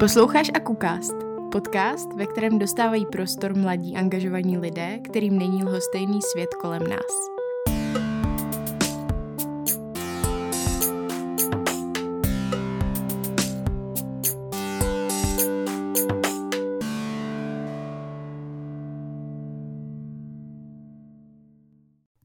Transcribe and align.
Posloucháš 0.00 0.50
Akukast, 0.54 1.12
podcast, 1.52 2.12
ve 2.12 2.26
kterém 2.26 2.58
dostávají 2.58 3.06
prostor 3.06 3.56
mladí 3.56 3.96
angažovaní 3.96 4.58
lidé, 4.58 4.98
kterým 4.98 5.38
není 5.38 5.64
lhostejný 5.64 6.22
svět 6.22 6.54
kolem 6.54 6.82
nás. 6.82 7.30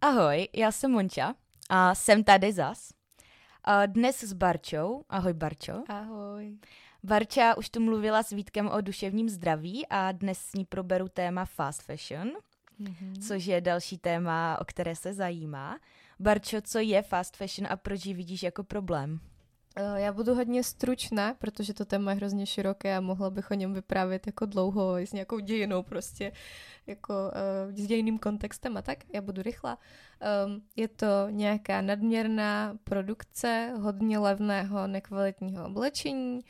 Ahoj, 0.02 0.48
já 0.56 0.72
jsem 0.72 0.92
Monča 0.92 1.34
a 1.70 1.96
jsem 1.96 2.24
tady 2.24 2.54
zas. 2.54 2.90
A 3.64 3.86
dnes 3.86 4.24
s 4.24 4.34
Barčou. 4.34 5.04
Ahoj 5.10 5.34
Barčo. 5.34 5.74
Ahoj. 5.90 6.58
Barča 7.06 7.58
už 7.58 7.70
tu 7.70 7.80
mluvila 7.80 8.24
s 8.24 8.30
Vítkem 8.30 8.68
o 8.68 8.82
duševním 8.82 9.30
zdraví 9.30 9.86
a 9.90 10.12
dnes 10.12 10.40
s 10.40 10.54
ní 10.54 10.66
proberu 10.66 11.08
téma 11.08 11.46
fast 11.46 11.82
fashion, 11.82 12.32
mm-hmm. 12.82 13.28
což 13.28 13.46
je 13.46 13.62
další 13.62 13.98
téma, 13.98 14.58
o 14.62 14.66
které 14.66 14.96
se 14.96 15.14
zajímá. 15.14 15.80
Barčo, 16.20 16.62
co 16.62 16.80
je 16.80 17.02
fast 17.02 17.38
fashion 17.38 17.68
a 17.72 17.76
proč 17.76 18.06
ji 18.06 18.14
vidíš 18.14 18.44
jako 18.44 18.64
problém? 18.64 19.20
Eh, 19.76 20.02
já 20.02 20.14
budu 20.14 20.36
hodně 20.36 20.64
stručná, 20.64 21.34
protože 21.34 21.74
to 21.74 21.86
téma 21.86 22.12
je 22.12 22.18
hrozně 22.18 22.46
široké 22.46 22.98
a 22.98 23.02
mohla 23.02 23.30
bych 23.30 23.52
o 23.52 23.54
něm 23.54 23.74
vyprávět 23.74 24.28
jako 24.28 24.46
dlouho 24.46 24.98
s 24.98 25.14
nějakou 25.14 25.40
dějinou 25.40 25.84
prostě, 25.84 26.32
jako 26.88 27.14
uh, 27.14 27.76
s 27.76 27.88
dějiným 27.88 28.20
kontextem 28.20 28.78
a 28.78 28.82
tak. 28.82 28.98
Já 29.14 29.22
budu 29.22 29.42
rychlá. 29.42 29.78
Um, 30.46 30.62
je 30.76 30.88
to 30.88 31.30
nějaká 31.30 31.82
nadměrná 31.82 32.78
produkce 32.84 33.74
hodně 33.80 34.20
levného, 34.20 34.88
nekvalitního 34.88 35.66
oblečení, 35.66 36.42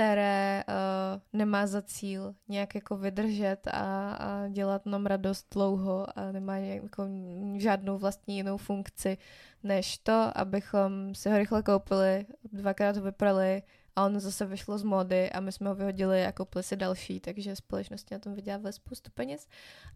které 0.00 0.64
uh, 0.68 1.20
nemá 1.32 1.66
za 1.66 1.82
cíl 1.82 2.34
nějak 2.48 2.74
jako 2.74 2.96
vydržet 2.96 3.66
a, 3.66 4.12
a 4.12 4.48
dělat 4.48 4.86
nám 4.86 5.06
radost 5.06 5.46
dlouho 5.54 6.18
a 6.18 6.32
nemá 6.32 6.56
jako 6.56 7.08
žádnou 7.56 7.98
vlastní 7.98 8.36
jinou 8.36 8.56
funkci, 8.56 9.18
než 9.62 9.98
to, 9.98 10.30
abychom 10.34 11.14
si 11.14 11.30
ho 11.30 11.38
rychle 11.38 11.62
koupili, 11.62 12.26
dvakrát 12.52 12.96
ho 12.96 13.02
vyprali 13.02 13.62
a 13.96 14.04
on 14.04 14.20
zase 14.20 14.46
vyšlo 14.46 14.78
z 14.78 14.82
mody 14.82 15.30
a 15.30 15.40
my 15.40 15.52
jsme 15.52 15.68
ho 15.68 15.74
vyhodili 15.74 16.26
a 16.26 16.32
koupili 16.32 16.62
si 16.62 16.76
další, 16.76 17.20
takže 17.20 17.56
společnosti 17.56 18.14
na 18.14 18.18
tom 18.18 18.34
vydělávaly 18.34 18.72
spoustu 18.72 19.10
peněz. 19.10 19.48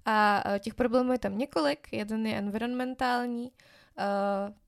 A 0.05 0.45
uh, 0.47 0.59
těch 0.59 0.75
problémů 0.75 1.13
je 1.13 1.19
tam 1.19 1.39
několik. 1.39 1.89
Jeden 1.93 2.27
je 2.27 2.39
environmentální, 2.39 3.45
Uh, 3.45 3.51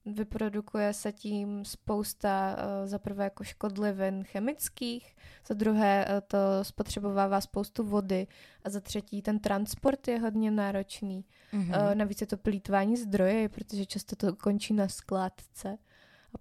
vyprodukuje 0.06 0.92
se 0.92 1.12
tím 1.12 1.64
spousta 1.64 2.56
uh, 2.56 2.88
za 2.88 2.98
prvé 2.98 3.24
jako 3.24 3.44
škodlivin 3.44 4.24
chemických, 4.24 5.16
za 5.46 5.54
druhé 5.54 6.06
uh, 6.08 6.20
to 6.26 6.38
spotřebovává 6.62 7.40
spoustu 7.40 7.84
vody 7.84 8.26
a 8.64 8.70
za 8.70 8.80
třetí 8.80 9.22
ten 9.22 9.38
transport 9.38 10.08
je 10.08 10.20
hodně 10.20 10.50
náročný. 10.50 11.24
Mm-hmm. 11.52 11.94
Navíc 11.94 12.20
je 12.20 12.26
to 12.26 12.36
plítvání 12.36 12.96
zdroje, 12.96 13.48
protože 13.48 13.86
často 13.86 14.16
to 14.16 14.36
končí 14.36 14.74
na 14.74 14.88
skládce 14.88 15.78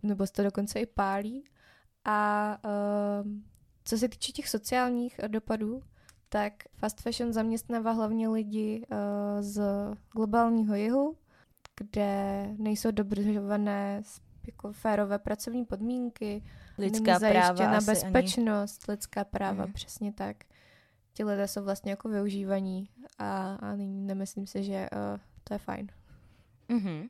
nebo 0.03 0.27
se 0.27 0.33
to 0.33 0.43
dokonce 0.43 0.79
i 0.79 0.85
pálí. 0.85 1.43
A 2.05 2.57
uh, 2.65 3.31
co 3.85 3.97
se 3.97 4.09
týče 4.09 4.31
těch 4.31 4.49
sociálních 4.49 5.19
dopadů, 5.27 5.83
tak 6.29 6.53
fast 6.73 7.01
fashion 7.01 7.33
zaměstnává 7.33 7.91
hlavně 7.91 8.29
lidi 8.29 8.85
z 9.39 9.61
globálního 10.15 10.75
jihu, 10.75 11.17
kde 11.77 12.47
nejsou 12.57 12.91
dodržované 12.91 14.01
jako 14.47 14.73
férové 14.73 15.19
pracovní 15.19 15.65
podmínky, 15.65 16.43
lidská 16.77 17.19
není 17.19 17.33
práva 17.33 17.79
bezpečnost, 17.81 18.89
ani... 18.89 18.93
lidská 18.93 19.23
práva, 19.23 19.65
mm. 19.65 19.73
přesně 19.73 20.13
tak. 20.13 20.37
Ti 21.13 21.23
lidé 21.23 21.47
jsou 21.47 21.63
vlastně 21.63 21.91
jako 21.91 22.09
využívaní 22.09 22.89
a, 23.17 23.55
a 23.55 23.75
nemyslím 23.75 24.47
si, 24.47 24.63
že 24.63 24.89
uh, 24.93 25.19
to 25.43 25.53
je 25.53 25.57
fajn. 25.57 25.87
Mm-hmm. 26.69 27.01
Uh, 27.01 27.07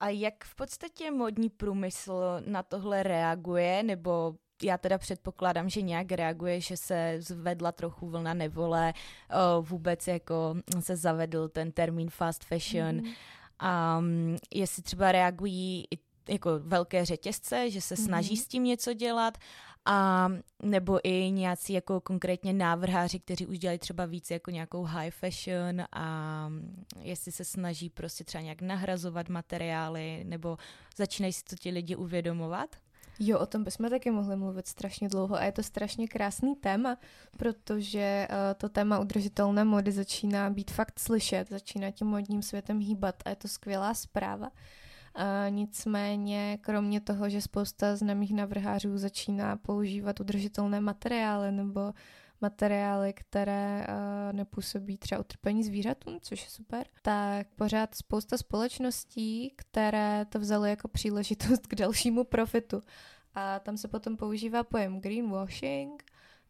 a 0.00 0.08
jak 0.08 0.44
v 0.44 0.54
podstatě 0.54 1.10
modní 1.10 1.50
průmysl 1.50 2.22
na 2.46 2.62
tohle 2.62 3.02
reaguje, 3.02 3.82
nebo 3.82 4.34
já 4.62 4.78
teda 4.78 4.98
předpokládám, 4.98 5.68
že 5.68 5.82
nějak 5.82 6.12
reaguje, 6.12 6.60
že 6.60 6.76
se 6.76 7.16
zvedla 7.18 7.72
trochu 7.72 8.10
vlna 8.10 8.34
nevole, 8.34 8.92
uh, 9.58 9.66
vůbec 9.66 10.06
jako 10.06 10.54
se 10.80 10.96
zavedl 10.96 11.48
ten 11.48 11.72
termín 11.72 12.10
fast 12.10 12.44
fashion. 12.44 12.96
Mm. 12.96 13.12
A 13.58 14.02
jestli 14.54 14.82
třeba 14.82 15.12
reagují 15.12 15.84
i 15.90 15.98
jako 16.28 16.50
velké 16.58 17.04
řetězce, 17.04 17.70
že 17.70 17.80
se 17.80 17.96
snaží 17.96 18.34
mm. 18.34 18.36
s 18.36 18.46
tím 18.46 18.64
něco 18.64 18.92
dělat, 18.92 19.38
a 19.84 20.28
nebo 20.62 21.00
i 21.02 21.30
nějací 21.30 21.72
jako 21.72 22.00
konkrétně 22.00 22.52
návrháři, 22.52 23.20
kteří 23.20 23.46
už 23.46 23.58
dělají 23.58 23.78
třeba 23.78 24.06
víc 24.06 24.30
jako 24.30 24.50
nějakou 24.50 24.82
high 24.82 25.10
fashion 25.10 25.82
a 25.92 26.48
jestli 27.00 27.32
se 27.32 27.44
snaží 27.44 27.90
prostě 27.90 28.24
třeba 28.24 28.42
nějak 28.42 28.62
nahrazovat 28.62 29.28
materiály, 29.28 30.24
nebo 30.24 30.58
začínají 30.96 31.32
si 31.32 31.44
to 31.44 31.56
ti 31.56 31.70
lidi 31.70 31.96
uvědomovat? 31.96 32.76
Jo, 33.22 33.38
o 33.38 33.46
tom 33.46 33.64
bychom 33.64 33.90
taky 33.90 34.10
mohli 34.10 34.36
mluvit 34.36 34.66
strašně 34.66 35.08
dlouho 35.08 35.36
a 35.36 35.44
je 35.44 35.52
to 35.52 35.62
strašně 35.62 36.08
krásný 36.08 36.56
téma, 36.56 36.98
protože 37.36 38.28
uh, 38.30 38.36
to 38.56 38.68
téma 38.68 38.98
udržitelné 38.98 39.64
mody 39.64 39.92
začíná 39.92 40.50
být 40.50 40.70
fakt 40.70 40.98
slyšet, 40.98 41.48
začíná 41.48 41.90
tím 41.90 42.06
modním 42.06 42.42
světem 42.42 42.78
hýbat 42.78 43.14
a 43.24 43.30
je 43.30 43.36
to 43.36 43.48
skvělá 43.48 43.94
zpráva. 43.94 44.46
Uh, 44.46 45.54
nicméně, 45.54 46.58
kromě 46.60 47.00
toho, 47.00 47.28
že 47.28 47.42
spousta 47.42 47.96
známých 47.96 48.34
navrhářů 48.34 48.98
začíná 48.98 49.56
používat 49.56 50.20
udržitelné 50.20 50.80
materiály 50.80 51.52
nebo 51.52 51.92
materiály, 52.40 53.12
které 53.12 53.86
uh, 53.88 54.36
nepůsobí 54.36 54.98
třeba 54.98 55.20
utrpení 55.20 55.64
zvířatům, 55.64 56.18
což 56.20 56.44
je 56.44 56.50
super, 56.50 56.86
tak 57.02 57.46
pořád 57.56 57.94
spousta 57.94 58.38
společností, 58.38 59.54
které 59.56 60.24
to 60.24 60.38
vzaly 60.38 60.70
jako 60.70 60.88
příležitost 60.88 61.66
k 61.66 61.74
dalšímu 61.74 62.24
profitu. 62.24 62.82
A 63.34 63.58
tam 63.58 63.76
se 63.76 63.88
potom 63.88 64.16
používá 64.16 64.64
pojem 64.64 65.00
greenwashing, 65.00 66.04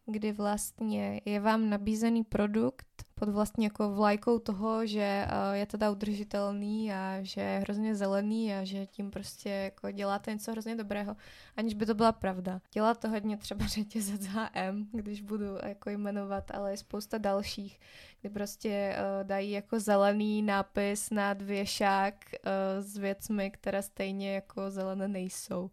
kdy 0.05 0.31
vlastně 0.31 1.21
je 1.25 1.39
vám 1.39 1.69
nabízený 1.69 2.23
produkt 2.23 3.05
pod 3.21 3.29
vlastně 3.29 3.65
jako 3.65 3.91
vlajkou 3.91 4.39
toho, 4.39 4.85
že 4.85 5.27
uh, 5.27 5.55
je 5.55 5.65
teda 5.65 5.91
udržitelný 5.91 6.93
a 6.93 7.17
že 7.21 7.41
je 7.41 7.59
hrozně 7.59 7.95
zelený 7.95 8.53
a 8.53 8.63
že 8.63 8.85
tím 8.85 9.11
prostě 9.11 9.49
jako 9.49 9.91
děláte 9.91 10.33
něco 10.33 10.51
hrozně 10.51 10.75
dobrého, 10.75 11.15
aniž 11.57 11.73
by 11.73 11.85
to 11.85 11.93
byla 11.93 12.11
pravda. 12.11 12.61
Dělá 12.73 12.93
to 12.93 13.09
hodně 13.09 13.37
třeba 13.37 13.65
řetězec 13.75 14.25
HM, 14.25 14.89
když 14.91 15.21
budu 15.21 15.45
jako 15.63 15.89
jmenovat, 15.89 16.51
ale 16.51 16.71
je 16.71 16.77
spousta 16.77 17.17
dalších, 17.17 17.79
kdy 18.21 18.29
prostě 18.29 18.95
uh, 18.97 19.27
dají 19.27 19.51
jako 19.51 19.79
zelený 19.79 20.41
nápis 20.41 21.09
na 21.09 21.33
věšák 21.33 22.15
uh, 22.33 22.83
s 22.83 22.97
věcmi, 22.97 23.51
které 23.51 23.81
stejně 23.81 24.35
jako 24.35 24.71
zelené 24.71 25.07
nejsou 25.07 25.71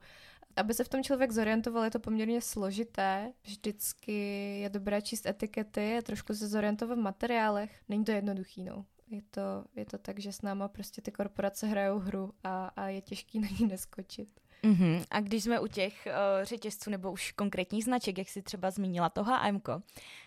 aby 0.58 0.74
se 0.74 0.84
v 0.84 0.88
tom 0.88 1.02
člověk 1.02 1.32
zorientoval, 1.32 1.84
je 1.84 1.90
to 1.90 1.98
poměrně 1.98 2.40
složité. 2.40 3.32
Vždycky 3.42 4.12
je 4.60 4.68
dobré 4.68 5.02
číst 5.02 5.26
etikety 5.26 5.96
a 5.98 6.02
trošku 6.02 6.34
se 6.34 6.48
zorientovat 6.48 6.98
v 6.98 7.02
materiálech. 7.02 7.80
Není 7.88 8.04
to 8.04 8.12
jednoduchý, 8.12 8.64
no. 8.64 8.84
Je 9.10 9.22
to, 9.30 9.64
je 9.76 9.86
to 9.86 9.98
tak, 9.98 10.18
že 10.18 10.32
s 10.32 10.42
náma 10.42 10.68
prostě 10.68 11.02
ty 11.02 11.12
korporace 11.12 11.66
hrajou 11.66 11.98
hru 11.98 12.32
a, 12.44 12.66
a 12.66 12.88
je 12.88 13.00
těžký 13.00 13.38
na 13.38 13.48
ní 13.60 13.66
neskočit. 13.66 14.40
Mm-hmm. 14.64 15.04
A 15.10 15.20
když 15.20 15.44
jsme 15.44 15.60
u 15.60 15.66
těch 15.66 16.06
uh, 16.06 16.44
řetězců 16.44 16.90
nebo 16.90 17.12
už 17.12 17.32
konkrétních 17.32 17.84
značek, 17.84 18.18
jak 18.18 18.28
jsi 18.28 18.42
třeba 18.42 18.70
zmínila 18.70 19.08
to 19.08 19.24
H&M, 19.24 19.60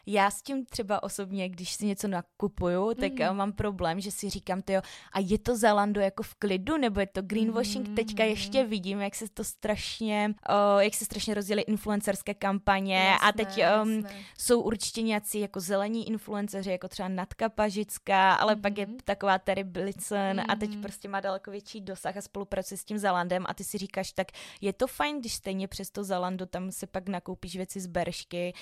já 0.06 0.32
s 0.32 0.42
tím 0.42 0.66
třeba 0.66 1.04
osobně, 1.04 1.50
když 1.50 1.74
si 1.74 1.86
něco 1.86 2.08
nakupuju, 2.08 2.94
tak 2.94 3.12
mm. 3.12 3.30
uh, 3.30 3.36
mám 3.36 3.54
problém, 3.54 4.00
že 4.00 4.12
si 4.12 4.30
říkám, 4.30 4.62
tyjo, 4.62 4.82
a 5.14 5.20
je 5.20 5.40
to 5.40 5.58
Zalando 5.58 6.02
jako 6.02 6.24
v 6.24 6.36
klidu, 6.36 6.78
nebo 6.78 7.00
je 7.00 7.08
to 7.08 7.22
greenwashing? 7.22 7.88
Mm. 7.88 7.96
Teďka 7.96 8.24
ještě 8.24 8.64
vidím, 8.64 9.02
jak 9.02 9.16
se 9.16 9.26
to 9.34 9.44
strašně, 9.44 10.34
uh, 10.50 10.82
jak 10.82 10.94
se 10.94 11.06
strašně 11.06 11.34
rozdělily 11.34 11.62
influencerské 11.62 12.34
kampaně 12.34 12.96
jasné, 12.96 13.30
a 13.30 13.32
teď 13.32 13.64
um, 13.84 14.04
jsou 14.38 14.62
určitě 14.62 15.02
nějací 15.02 15.40
jako 15.40 15.60
zelení 15.60 16.08
influenceři, 16.08 16.72
jako 16.72 16.88
třeba 16.88 17.10
Natka 17.10 17.50
Pažická, 17.50 18.34
ale 18.34 18.56
mm. 18.56 18.62
pak 18.62 18.78
je 18.78 18.86
mhm. 18.86 18.98
taková 19.04 19.40
Terry 19.40 19.64
Blitzen 19.64 20.38
mm. 20.38 20.46
a 20.50 20.56
teď 20.56 20.70
mhm. 20.70 20.82
prostě 20.82 21.10
má 21.10 21.20
daleko 21.20 21.52
větší 21.52 21.82
dosah 21.82 22.18
a 22.18 22.22
spolupracuje 22.22 22.78
s 22.78 22.84
tím 22.84 22.98
Zalandem 22.98 23.46
a 23.48 23.54
ty 23.54 23.64
si 23.64 23.78
říkáš, 23.78 24.14
tak 24.26 24.38
je 24.62 24.74
to 24.74 24.88
fajn, 24.88 25.20
když 25.20 25.34
stejně 25.34 25.68
přes 25.68 25.92
to 25.92 26.04
Zalando 26.04 26.46
tam 26.46 26.72
si 26.72 26.88
pak 26.88 27.10
nakoupíš 27.10 27.56
věci 27.56 27.80
z 27.80 27.88
Beršky, 27.88 28.54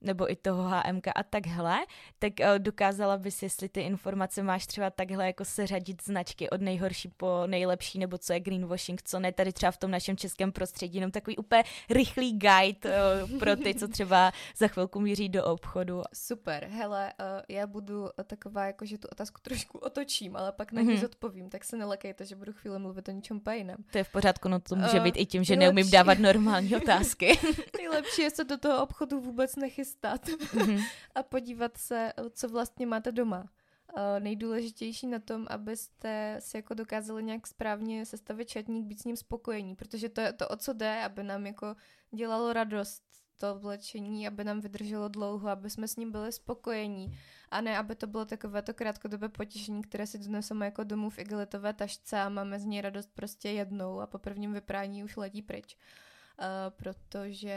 nebo 0.00 0.32
i 0.32 0.36
toho 0.36 0.62
HMK 0.62 1.06
a 1.14 1.22
takhle, 1.22 1.78
tak 2.18 2.32
uh, 2.40 2.58
dokázala 2.58 3.16
bys, 3.16 3.42
jestli 3.42 3.68
ty 3.68 3.80
informace 3.80 4.42
máš 4.42 4.66
třeba 4.66 4.90
takhle 4.90 5.26
jako 5.26 5.44
seřadit 5.44 6.02
značky 6.04 6.50
od 6.50 6.60
nejhorší 6.60 7.08
po 7.16 7.42
nejlepší, 7.46 7.98
nebo 7.98 8.18
co 8.18 8.32
je 8.32 8.40
greenwashing, 8.40 9.02
co 9.02 9.20
ne, 9.20 9.32
tady 9.32 9.52
třeba 9.52 9.72
v 9.72 9.76
tom 9.76 9.90
našem 9.90 10.16
českém 10.16 10.52
prostředí, 10.52 10.94
jenom 10.94 11.10
takový 11.10 11.36
úplně 11.36 11.64
rychlý 11.90 12.38
guide 12.38 12.78
uh, 12.84 13.38
pro 13.38 13.56
ty, 13.56 13.74
co 13.74 13.88
třeba 13.88 14.32
za 14.56 14.68
chvilku 14.68 15.00
míří 15.00 15.28
do 15.28 15.44
obchodu. 15.44 16.02
Super, 16.14 16.68
hele, 16.72 17.12
uh, 17.20 17.26
já 17.48 17.66
budu 17.66 18.08
taková, 18.24 18.66
jako 18.66 18.86
že 18.86 18.98
tu 18.98 19.08
otázku 19.12 19.40
trošku 19.42 19.78
otočím, 19.78 20.36
ale 20.36 20.52
pak 20.52 20.72
na 20.72 20.82
ní 20.82 20.88
mm-hmm. 20.88 21.00
zodpovím, 21.00 21.50
tak 21.50 21.64
se 21.64 21.76
nelekejte, 21.76 22.24
že 22.24 22.36
budu 22.36 22.52
chvíli 22.52 22.78
mluvit 22.78 23.08
o 23.08 23.12
něčem 23.12 23.40
jiném. 23.52 23.76
To 23.90 23.98
je 23.98 24.04
v 24.04 24.12
pořádku, 24.12 24.48
no 24.48 24.60
to 24.60 24.76
může 24.76 24.98
uh, 24.98 25.04
být 25.04 25.14
i 25.16 25.26
tím, 25.26 25.44
že 25.44 25.56
nejlepší. 25.56 25.74
neumím 25.76 25.90
dávat 25.90 26.18
normální 26.18 26.76
otázky. 26.76 27.38
nejlepší 27.78 28.22
je 28.22 28.30
se 28.30 28.44
do 28.44 28.58
toho 28.58 28.82
obchodu 28.82 29.20
vůbec 29.20 29.56
nechystat 29.56 29.85
mm-hmm. 29.94 30.84
a 31.14 31.22
podívat 31.22 31.76
se, 31.76 32.12
co 32.30 32.48
vlastně 32.48 32.86
máte 32.86 33.12
doma. 33.12 33.50
Nejdůležitější 34.18 35.06
na 35.06 35.18
tom, 35.18 35.46
abyste 35.50 36.36
si 36.38 36.56
jako 36.56 36.74
dokázali 36.74 37.22
nějak 37.22 37.46
správně 37.46 38.06
sestavit 38.06 38.48
četník, 38.48 38.86
být 38.86 39.00
s 39.00 39.04
ním 39.04 39.16
spokojení, 39.16 39.76
protože 39.76 40.08
to 40.08 40.20
je 40.20 40.32
to, 40.32 40.48
o 40.48 40.56
co 40.56 40.72
jde, 40.72 41.02
aby 41.04 41.22
nám 41.22 41.46
jako 41.46 41.76
dělalo 42.10 42.52
radost 42.52 43.02
to 43.36 43.52
oblečení, 43.52 44.28
aby 44.28 44.44
nám 44.44 44.60
vydrželo 44.60 45.08
dlouho, 45.08 45.48
aby 45.48 45.70
jsme 45.70 45.88
s 45.88 45.96
ním 45.96 46.12
byli 46.12 46.32
spokojení 46.32 47.18
a 47.50 47.60
ne, 47.60 47.78
aby 47.78 47.94
to 47.94 48.06
bylo 48.06 48.24
takové 48.24 48.62
to 48.62 48.74
krátkodobé 48.74 49.28
potěšení, 49.28 49.82
které 49.82 50.06
si 50.06 50.18
doneseme 50.18 50.64
jako 50.64 50.84
domů 50.84 51.10
v 51.10 51.18
igelitové 51.18 51.72
tašce 51.72 52.20
a 52.20 52.28
máme 52.28 52.60
z 52.60 52.64
něj 52.64 52.80
radost 52.80 53.10
prostě 53.14 53.50
jednou 53.50 54.00
a 54.00 54.06
po 54.06 54.18
prvním 54.18 54.52
vyprání 54.52 55.04
už 55.04 55.16
letí 55.16 55.42
pryč. 55.42 55.76
Uh, 56.38 56.46
protože 56.70 57.56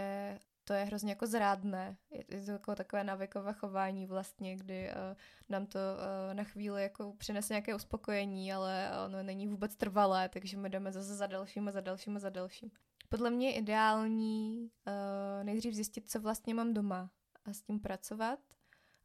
to 0.69 0.73
je 0.73 0.83
hrozně 0.83 1.11
jako 1.11 1.27
zrádné. 1.27 1.97
Je, 2.11 2.41
to 2.45 2.51
jako 2.51 2.75
takové 2.75 3.03
návykové 3.03 3.53
chování 3.53 4.05
vlastně, 4.05 4.55
kdy 4.55 4.89
uh, 4.89 5.17
nám 5.49 5.65
to 5.65 5.79
uh, 5.79 6.33
na 6.33 6.43
chvíli 6.43 6.83
jako 6.83 7.13
přinese 7.17 7.53
nějaké 7.53 7.75
uspokojení, 7.75 8.53
ale 8.53 8.89
ono 9.05 9.23
není 9.23 9.47
vůbec 9.47 9.75
trvalé, 9.75 10.29
takže 10.29 10.57
my 10.57 10.69
jdeme 10.69 10.91
zase 10.91 11.15
za 11.15 11.27
dalším 11.27 11.67
a 11.67 11.71
za 11.71 11.81
dalším 11.81 12.15
a 12.15 12.19
za 12.19 12.29
dalším. 12.29 12.71
Podle 13.09 13.29
mě 13.29 13.47
je 13.47 13.53
ideální 13.53 14.69
uh, 14.87 15.43
nejdřív 15.43 15.73
zjistit, 15.73 16.09
co 16.09 16.19
vlastně 16.19 16.53
mám 16.53 16.73
doma 16.73 17.09
a 17.45 17.53
s 17.53 17.61
tím 17.61 17.79
pracovat, 17.79 18.39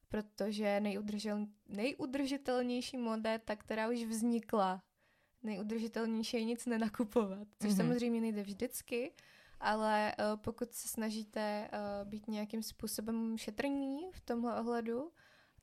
protože 0.08 0.80
nejudržel, 0.80 1.46
nejudržitelnější 1.68 2.96
moda 2.96 3.32
je 3.32 3.38
ta, 3.38 3.56
která 3.56 3.88
už 3.88 4.04
vznikla. 4.04 4.82
Nejudržitelnější 5.42 6.36
je 6.36 6.44
nic 6.44 6.66
nenakupovat, 6.66 7.48
což 7.62 7.70
mm-hmm. 7.70 7.76
samozřejmě 7.76 8.20
nejde 8.20 8.42
vždycky, 8.42 9.12
ale 9.64 10.12
uh, 10.18 10.40
pokud 10.40 10.72
se 10.72 10.88
snažíte 10.88 11.70
uh, 11.72 12.08
být 12.08 12.28
nějakým 12.28 12.62
způsobem 12.62 13.38
šetrní 13.38 14.10
v 14.12 14.20
tomhle 14.20 14.60
ohledu, 14.60 15.12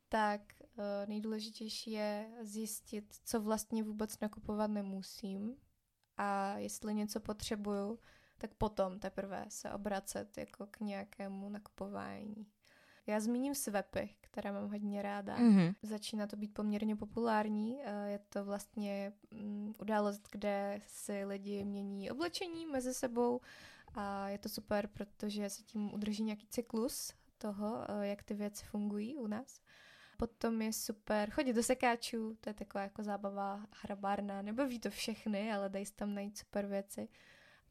tak 0.10 0.42
uh, 0.60 0.84
nejdůležitější 1.08 1.92
je 1.92 2.32
zjistit, 2.42 3.16
co 3.26 3.42
vlastně 3.42 3.84
vůbec 3.84 4.20
nakupovat 4.20 4.68
nemusím 4.68 5.56
a 6.18 6.58
jestli 6.58 6.94
něco 6.94 7.20
potřebuju, 7.20 8.00
tak 8.38 8.54
potom 8.54 9.00
teprve 9.00 9.46
se 9.50 9.72
obracet 9.72 10.38
jako 10.38 10.68
k 10.68 10.80
nějakému 10.80 11.50
nakupování. 11.50 12.48
Já 13.08 13.20
zmíním 13.20 13.56
swapy, 13.56 14.10
které 14.22 14.52
mám 14.52 14.70
hodně 14.70 15.02
ráda. 15.02 15.38
Mm-hmm. 15.38 15.76
Začíná 15.82 16.28
to 16.28 16.36
být 16.38 16.54
poměrně 16.54 16.96
populární. 16.96 17.80
Je 18.06 18.20
to 18.30 18.46
vlastně 18.46 19.14
mm, 19.32 19.74
událost, 19.80 20.28
kde 20.32 20.80
si 20.88 21.26
lidi 21.26 21.64
mění 21.64 22.12
oblečení 22.12 22.66
mezi 22.66 22.94
sebou 22.94 23.42
a 23.94 24.30
je 24.30 24.38
to 24.38 24.50
super, 24.50 24.88
protože 24.88 25.50
se 25.50 25.64
tím 25.64 25.94
udrží 25.94 26.24
nějaký 26.24 26.48
cyklus 26.48 27.14
toho, 27.38 27.86
eh, 27.90 28.08
jak 28.08 28.24
ty 28.24 28.34
věci 28.34 28.66
fungují 28.66 29.16
u 29.16 29.28
nás. 29.28 29.62
Potom 30.18 30.62
je 30.62 30.74
super 30.74 31.30
chodit 31.30 31.54
do 31.54 31.64
sekáčů, 31.64 32.38
to 32.42 32.50
je 32.50 32.54
taková 32.54 32.84
jako 32.84 33.04
zábava 33.04 33.66
hrabárna, 33.82 34.42
nebaví 34.42 34.80
to 34.80 34.90
všechny, 34.90 35.54
ale 35.54 35.70
dají 35.70 35.86
tam 35.96 36.14
najít 36.14 36.38
super 36.38 36.66
věci. 36.66 37.08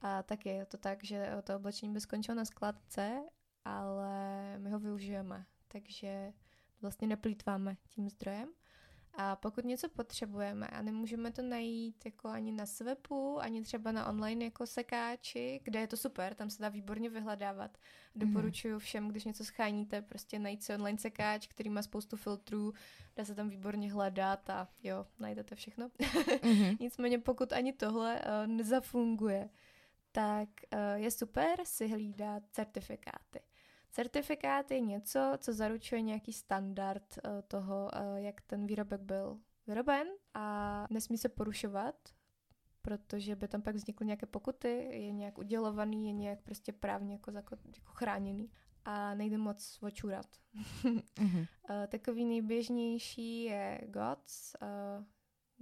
A 0.01 0.23
tak 0.23 0.47
je 0.47 0.67
to 0.67 0.77
tak, 0.79 1.05
že 1.05 1.31
to 1.45 1.57
oblečení 1.57 1.93
by 1.93 2.01
skončilo 2.01 2.35
na 2.35 2.45
skladce, 2.45 3.23
ale 3.65 4.59
my 4.59 4.71
ho 4.71 4.79
využijeme, 4.79 5.47
takže 5.69 6.33
vlastně 6.81 7.09
neplýtváme 7.09 7.77
tím 7.89 8.09
zdrojem. 8.09 8.49
A 9.15 9.37
pokud 9.37 9.65
něco 9.65 9.89
potřebujeme 9.89 10.67
a 10.67 10.83
nemůžeme 10.83 11.31
to 11.31 11.43
najít 11.43 12.05
jako 12.05 12.29
ani 12.29 12.53
na 12.53 12.67
swepu, 12.67 13.41
ani 13.41 13.62
třeba 13.62 13.93
na 13.93 14.09
online 14.09 14.45
jako 14.45 14.67
sekáči, 14.67 15.61
kde 15.65 15.81
je 15.81 15.87
to 15.87 15.97
super, 15.97 16.35
tam 16.35 16.51
se 16.51 16.62
dá 16.62 16.69
výborně 16.69 17.11
vyhledávat. 17.11 17.79
Doporučuji 18.15 18.79
všem, 18.79 19.09
když 19.09 19.25
něco 19.25 19.45
scháníte, 19.45 20.03
prostě 20.03 20.39
najít 20.39 20.62
si 20.62 20.75
online 20.75 20.99
sekáč, 20.99 21.47
který 21.47 21.71
má 21.71 21.83
spoustu 21.83 22.17
filtrů, 22.17 22.75
dá 23.17 23.25
se 23.25 23.35
tam 23.35 23.49
výborně 23.49 23.93
hledat 23.93 24.51
a 24.51 24.69
jo, 24.83 25.07
najdete 25.19 25.55
všechno. 25.55 25.89
Mm-hmm. 25.89 26.77
Nicméně 26.81 27.19
pokud 27.19 27.53
ani 27.53 27.73
tohle 27.73 28.21
uh, 28.21 28.47
nezafunguje, 28.47 29.51
tak 30.12 30.49
uh, 30.73 30.81
je 30.95 31.11
super 31.11 31.59
si 31.65 31.89
hlídat 31.89 32.43
certifikáty. 32.51 33.41
Certifikát 33.91 34.71
je 34.71 34.81
něco, 34.81 35.33
co 35.39 35.53
zaručuje 35.53 36.01
nějaký 36.01 36.33
standard 36.33 37.19
uh, 37.25 37.43
toho, 37.49 37.91
uh, 37.95 38.17
jak 38.17 38.41
ten 38.41 38.67
výrobek 38.67 39.01
byl 39.01 39.39
vyroben 39.67 40.09
a 40.35 40.87
nesmí 40.91 41.19
se 41.19 41.29
porušovat, 41.29 41.95
protože 42.83 43.37
by 43.37 43.49
tam 43.49 43.63
pak 43.63 43.75
vznikly 43.75 44.07
nějaké 44.07 44.27
pokuty, 44.27 44.89
je 44.91 45.13
nějak 45.13 45.39
udělovaný, 45.39 46.07
je 46.07 46.13
nějak 46.13 46.43
prostě 46.43 46.73
právně 46.73 47.13
jako, 47.13 47.31
jako, 47.31 47.57
jako 47.77 47.93
chráněný 47.93 48.51
a 48.85 49.15
nejde 49.15 49.39
moc 49.39 49.79
očurat. 49.83 50.27
mm-hmm. 50.83 51.47
uh, 51.71 51.87
takový 51.89 52.25
nejběžnější 52.25 53.43
je 53.43 53.81
GOTS, 53.87 54.57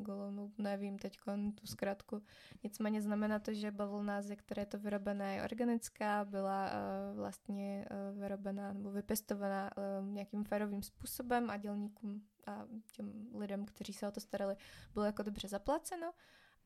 Golonu, 0.03 0.53
nevím 0.59 0.99
teď 0.99 1.19
tu 1.61 1.67
zkrátku. 1.67 2.23
Nicméně 2.63 3.03
znamená 3.03 3.39
to, 3.39 3.55
že 3.55 3.71
bavlna, 3.71 4.23
ze 4.23 4.37
které 4.37 4.63
je 4.63 4.67
to 4.67 4.79
vyrobené, 4.79 5.35
je 5.35 5.43
organická, 5.43 6.25
byla 6.25 6.71
uh, 6.71 7.17
vlastně 7.17 7.87
uh, 7.91 8.21
vyrobená 8.21 8.73
nebo 8.73 8.91
vypěstovaná 8.91 9.71
uh, 9.77 10.09
nějakým 10.09 10.45
férovým 10.45 10.83
způsobem 10.83 11.51
a 11.51 11.57
dělníkům 11.57 12.23
a 12.47 12.67
těm 12.93 13.29
lidem, 13.35 13.65
kteří 13.65 13.93
se 13.93 14.09
o 14.09 14.11
to 14.11 14.21
starali, 14.21 14.57
bylo 14.95 15.05
jako 15.05 15.23
dobře 15.23 15.49
zaplaceno. 15.49 16.13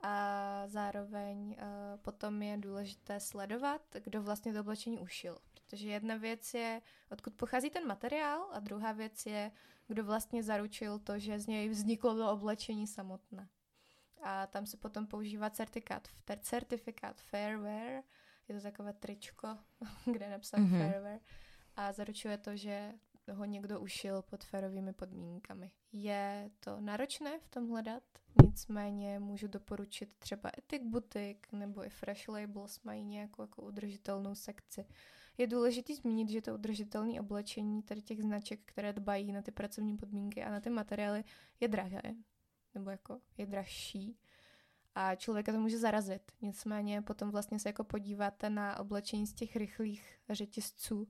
A 0.00 0.64
zároveň 0.66 1.48
uh, 1.48 1.56
potom 2.02 2.42
je 2.42 2.56
důležité 2.56 3.20
sledovat, 3.20 3.82
kdo 4.04 4.22
vlastně 4.22 4.52
to 4.52 4.60
oblečení 4.60 4.98
ušil. 4.98 5.38
Protože 5.72 5.88
jedna 5.88 6.16
věc 6.16 6.54
je, 6.54 6.82
odkud 7.10 7.34
pochází 7.34 7.70
ten 7.70 7.86
materiál 7.86 8.46
a 8.52 8.60
druhá 8.60 8.92
věc 8.92 9.26
je, 9.26 9.52
kdo 9.88 10.04
vlastně 10.04 10.42
zaručil 10.42 10.98
to, 10.98 11.18
že 11.18 11.38
z 11.38 11.46
něj 11.46 11.68
vzniklo 11.68 12.16
to 12.16 12.32
oblečení 12.32 12.86
samotné. 12.86 13.48
A 14.22 14.46
tam 14.46 14.66
se 14.66 14.76
potom 14.76 15.06
používá 15.06 15.50
certifikát, 15.50 16.08
certifikát 16.40 17.20
Fairwear, 17.20 18.02
je 18.48 18.54
to 18.54 18.60
takové 18.60 18.92
tričko, 18.92 19.48
kde 20.12 20.26
je 20.26 20.30
napsáno 20.30 20.64
mm-hmm. 20.64 20.78
Fairwear 20.78 21.20
a 21.76 21.92
zaručuje 21.92 22.38
to, 22.38 22.56
že 22.56 22.92
ho 23.32 23.44
někdo 23.44 23.80
ušil 23.80 24.22
pod 24.22 24.44
férovými 24.44 24.92
podmínkami. 24.92 25.70
Je 25.92 26.50
to 26.60 26.80
náročné 26.80 27.38
v 27.38 27.48
tom 27.48 27.68
hledat, 27.68 28.02
nicméně 28.44 29.18
můžu 29.18 29.48
doporučit 29.48 30.14
třeba 30.18 30.50
Ethic 30.58 30.82
Boutique 30.84 31.56
nebo 31.56 31.84
i 31.84 31.90
Fresh 31.90 32.28
Labels 32.28 32.82
mají 32.82 33.04
nějakou 33.04 33.42
jako 33.42 33.62
udržitelnou 33.62 34.34
sekci, 34.34 34.86
je 35.38 35.46
důležité 35.46 35.94
zmínit, 35.94 36.28
že 36.28 36.42
to 36.42 36.54
udržitelné 36.54 37.20
oblečení 37.20 37.82
tady 37.82 38.02
těch 38.02 38.22
značek, 38.22 38.60
které 38.64 38.92
dbají 38.92 39.32
na 39.32 39.42
ty 39.42 39.50
pracovní 39.50 39.96
podmínky 39.96 40.44
a 40.44 40.50
na 40.50 40.60
ty 40.60 40.70
materiály, 40.70 41.24
je 41.60 41.68
drahé, 41.68 42.02
nebo 42.74 42.90
jako 42.90 43.20
je 43.38 43.46
dražší 43.46 44.18
a 44.94 45.14
člověka 45.14 45.52
to 45.52 45.60
může 45.60 45.78
zarazit. 45.78 46.32
Nicméně 46.42 47.02
potom 47.02 47.30
vlastně 47.30 47.58
se 47.58 47.68
jako 47.68 47.84
podíváte 47.84 48.50
na 48.50 48.78
oblečení 48.78 49.26
z 49.26 49.34
těch 49.34 49.56
rychlých 49.56 50.18
řetězců 50.30 51.08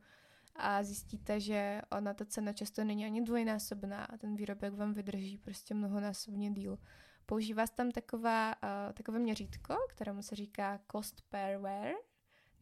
a 0.57 0.83
zjistíte, 0.83 1.41
že 1.41 1.83
ona 1.93 2.15
ta 2.15 2.25
cena 2.25 2.53
často 2.53 2.85
není 2.85 3.05
ani 3.05 3.23
dvojnásobná 3.23 4.05
a 4.05 4.17
ten 4.17 4.37
výrobek 4.37 4.75
vám 4.75 4.93
vydrží 4.93 5.39
prostě 5.39 5.75
mnohonásobně 5.75 6.51
díl. 6.51 6.79
Používá 7.27 7.67
se 7.67 7.75
tam 7.75 7.91
taková, 7.91 8.55
uh, 8.63 8.93
takové 8.93 9.19
měřítko, 9.19 9.77
kterému 9.89 10.23
se 10.23 10.37
říká 10.37 10.81
cost 10.93 11.23
per 11.29 11.59
wear, 11.59 11.95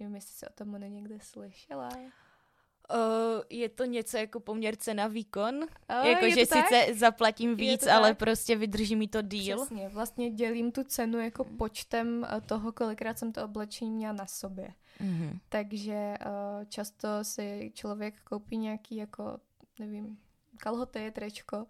Nevím, 0.01 0.15
jestli 0.15 0.35
se 0.35 0.49
o 0.49 0.53
tom 0.53 0.81
někde 0.81 1.19
slyšela. 1.21 1.89
Uh, 1.97 3.43
je 3.51 3.69
to 3.69 3.85
něco 3.85 4.17
jako 4.17 4.41
poměr 4.41 4.77
cena 4.77 5.07
výkon? 5.07 5.55
Uh, 5.55 6.07
jako, 6.07 6.31
že 6.31 6.47
tak? 6.47 6.69
sice 6.69 6.95
zaplatím 6.95 7.57
víc, 7.57 7.87
ale 7.87 8.11
tak? 8.11 8.19
prostě 8.19 8.57
vydrží 8.57 8.97
mi 8.97 9.09
to 9.09 9.23
díl? 9.23 9.57
Přesně, 9.57 9.89
vlastně 9.89 10.31
dělím 10.31 10.73
tu 10.73 10.85
cenu 10.85 11.21
jako 11.21 11.45
mm. 11.45 11.57
počtem 11.57 12.27
eh, 12.31 12.41
toho, 12.41 12.73
kolikrát 12.73 13.19
jsem 13.19 13.33
to 13.33 13.45
oblečení 13.45 13.91
měla 13.91 14.13
na 14.13 14.27
sobě. 14.27 14.75
Mm-hmm. 15.01 15.39
Takže 15.49 16.15
uh, 16.27 16.65
často 16.65 17.09
si 17.23 17.73
člověk 17.75 18.21
koupí 18.21 18.57
nějaký 18.57 18.97
jako, 18.97 19.39
nevím, 19.79 20.19
kalhoty, 20.57 21.11
tričko, 21.11 21.67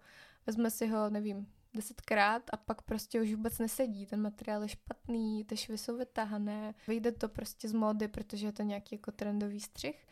vezme 0.47 0.71
si 0.71 0.87
ho, 0.87 1.09
nevím, 1.09 1.47
desetkrát 1.73 2.43
a 2.53 2.57
pak 2.57 2.81
prostě 2.81 3.21
už 3.21 3.33
vůbec 3.33 3.59
nesedí. 3.59 4.05
Ten 4.05 4.21
materiál 4.21 4.63
je 4.63 4.69
špatný, 4.69 5.45
ty 5.45 5.57
švy 5.57 5.77
jsou 5.77 5.97
vytahané, 5.97 6.73
vyjde 6.87 7.11
to 7.11 7.29
prostě 7.29 7.67
z 7.67 7.73
módy, 7.73 8.07
protože 8.07 8.47
je 8.47 8.51
to 8.51 8.63
nějaký 8.63 8.95
jako 8.95 9.11
trendový 9.11 9.59
střih 9.59 10.07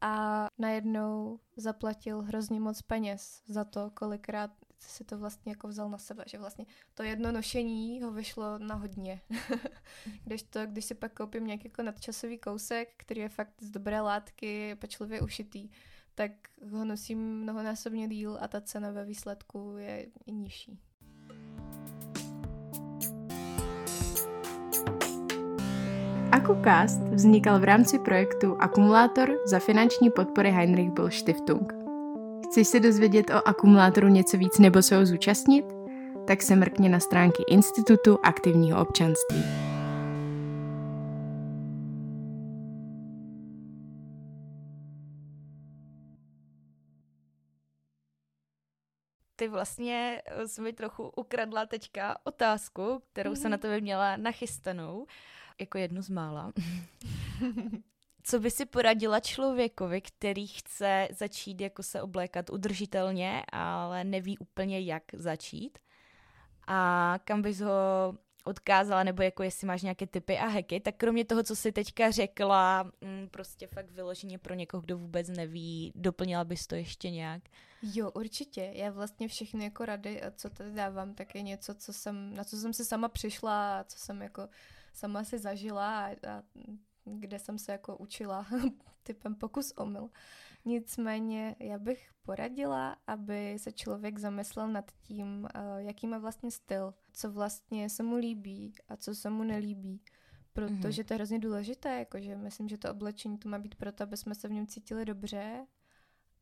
a 0.00 0.46
najednou 0.58 1.40
zaplatil 1.56 2.22
hrozně 2.22 2.60
moc 2.60 2.82
peněz 2.82 3.42
za 3.46 3.64
to, 3.64 3.90
kolikrát 3.90 4.50
si 4.78 5.04
to 5.04 5.18
vlastně 5.18 5.52
jako 5.52 5.68
vzal 5.68 5.90
na 5.90 5.98
sebe, 5.98 6.24
že 6.26 6.38
vlastně 6.38 6.66
to 6.94 7.02
jedno 7.02 7.32
nošení 7.32 8.02
ho 8.02 8.12
vyšlo 8.12 8.58
na 8.58 8.74
hodně. 8.74 9.20
když 10.24 10.42
to, 10.42 10.66
když 10.66 10.84
si 10.84 10.94
pak 10.94 11.12
koupím 11.12 11.46
nějaký 11.46 11.68
jako 11.68 11.82
nadčasový 11.82 12.38
kousek, 12.38 12.94
který 12.96 13.20
je 13.20 13.28
fakt 13.28 13.62
z 13.62 13.70
dobré 13.70 14.00
látky, 14.00 14.74
pečlivě 14.74 15.20
ušitý, 15.20 15.70
tak 16.14 16.30
ho 16.70 16.84
nosím 16.84 17.18
mnohonásobně 17.18 18.08
díl 18.08 18.38
a 18.40 18.48
ta 18.48 18.60
cena 18.60 18.90
ve 18.90 19.04
výsledku 19.04 19.74
je 19.78 20.06
nižší. 20.26 20.78
AkuCast 26.46 27.00
vznikal 27.00 27.58
v 27.58 27.64
rámci 27.64 27.98
projektu 27.98 28.56
Akumulátor 28.60 29.38
za 29.46 29.58
finanční 29.58 30.10
podpory 30.10 30.50
Heinrich 30.50 30.90
Böll 30.90 31.10
Stiftung. 31.10 31.72
Chceš 32.44 32.68
se 32.68 32.80
dozvědět 32.80 33.30
o 33.30 33.48
akumulátoru 33.48 34.08
něco 34.08 34.36
víc 34.38 34.58
nebo 34.58 34.82
se 34.82 34.96
ho 34.96 35.06
zúčastnit? 35.06 35.64
Tak 36.26 36.42
se 36.42 36.56
mrkně 36.56 36.88
na 36.88 37.00
stránky 37.00 37.42
Institutu 37.48 38.18
aktivního 38.22 38.80
občanství. 38.80 39.44
Ty 49.36 49.48
vlastně 49.48 50.22
eh, 50.26 50.48
jsi 50.48 50.60
mi 50.60 50.72
trochu 50.72 51.12
ukradla 51.16 51.66
teďka 51.66 52.16
otázku, 52.24 53.02
kterou 53.12 53.32
mm-hmm. 53.32 53.42
se 53.42 53.48
na 53.48 53.58
tebe 53.58 53.80
měla 53.80 54.16
nachystanou 54.16 55.06
jako 55.60 55.78
jednu 55.78 56.02
z 56.02 56.08
mála. 56.08 56.52
Co 58.22 58.40
by 58.40 58.50
si 58.50 58.66
poradila 58.66 59.20
člověkovi, 59.20 60.00
který 60.00 60.46
chce 60.46 61.08
začít 61.10 61.60
jako 61.60 61.82
se 61.82 62.02
oblékat 62.02 62.50
udržitelně, 62.50 63.42
ale 63.52 64.04
neví 64.04 64.38
úplně, 64.38 64.80
jak 64.80 65.02
začít? 65.12 65.78
A 66.66 67.18
kam 67.24 67.42
bys 67.42 67.60
ho 67.60 68.14
odkázala, 68.44 69.04
nebo 69.04 69.22
jako 69.22 69.42
jestli 69.42 69.66
máš 69.66 69.82
nějaké 69.82 70.06
typy 70.06 70.38
a 70.38 70.46
heky, 70.46 70.80
tak 70.80 70.96
kromě 70.96 71.24
toho, 71.24 71.42
co 71.42 71.56
jsi 71.56 71.72
teďka 71.72 72.10
řekla, 72.10 72.82
mm, 72.82 73.28
prostě 73.30 73.66
fakt 73.66 73.90
vyloženě 73.90 74.38
pro 74.38 74.54
někoho, 74.54 74.80
kdo 74.80 74.98
vůbec 74.98 75.28
neví, 75.28 75.92
doplnila 75.94 76.44
bys 76.44 76.66
to 76.66 76.74
ještě 76.74 77.10
nějak? 77.10 77.42
Jo, 77.82 78.10
určitě. 78.10 78.70
Já 78.74 78.90
vlastně 78.90 79.28
všechny 79.28 79.64
jako 79.64 79.84
rady, 79.84 80.22
co 80.36 80.50
tady 80.50 80.70
dávám, 80.70 81.14
tak 81.14 81.34
je 81.34 81.42
něco, 81.42 81.74
co 81.74 81.92
jsem, 81.92 82.34
na 82.34 82.44
co 82.44 82.56
jsem 82.56 82.72
si 82.72 82.84
sama 82.84 83.08
přišla, 83.08 83.84
co 83.84 83.98
jsem 83.98 84.22
jako 84.22 84.48
sama 84.96 85.24
si 85.24 85.38
zažila 85.38 86.06
a, 86.06 86.10
a 86.10 86.42
kde 87.04 87.38
jsem 87.38 87.58
se 87.58 87.72
jako 87.72 87.96
učila 87.96 88.46
typem 89.02 89.34
pokus 89.34 89.72
omyl. 89.76 90.10
Nicméně 90.64 91.56
já 91.58 91.78
bych 91.78 92.10
poradila, 92.22 92.96
aby 93.06 93.58
se 93.58 93.72
člověk 93.72 94.18
zamyslel 94.18 94.68
nad 94.68 94.92
tím, 95.00 95.48
eh, 95.54 95.60
jaký 95.76 96.06
má 96.06 96.18
vlastně 96.18 96.50
styl, 96.50 96.94
co 97.12 97.30
vlastně 97.30 97.90
se 97.90 98.02
mu 98.02 98.16
líbí 98.16 98.74
a 98.88 98.96
co 98.96 99.14
se 99.14 99.30
mu 99.30 99.44
nelíbí. 99.44 100.02
Protože 100.52 101.02
mm-hmm. 101.02 101.06
to 101.06 101.12
je 101.12 101.16
hrozně 101.16 101.38
důležité, 101.38 101.98
jakože 101.98 102.36
myslím, 102.36 102.68
že 102.68 102.78
to 102.78 102.90
oblečení 102.90 103.38
to 103.38 103.48
má 103.48 103.58
být 103.58 103.74
proto, 103.74 104.02
aby 104.02 104.16
jsme 104.16 104.34
se 104.34 104.48
v 104.48 104.52
něm 104.52 104.66
cítili 104.66 105.04
dobře 105.04 105.66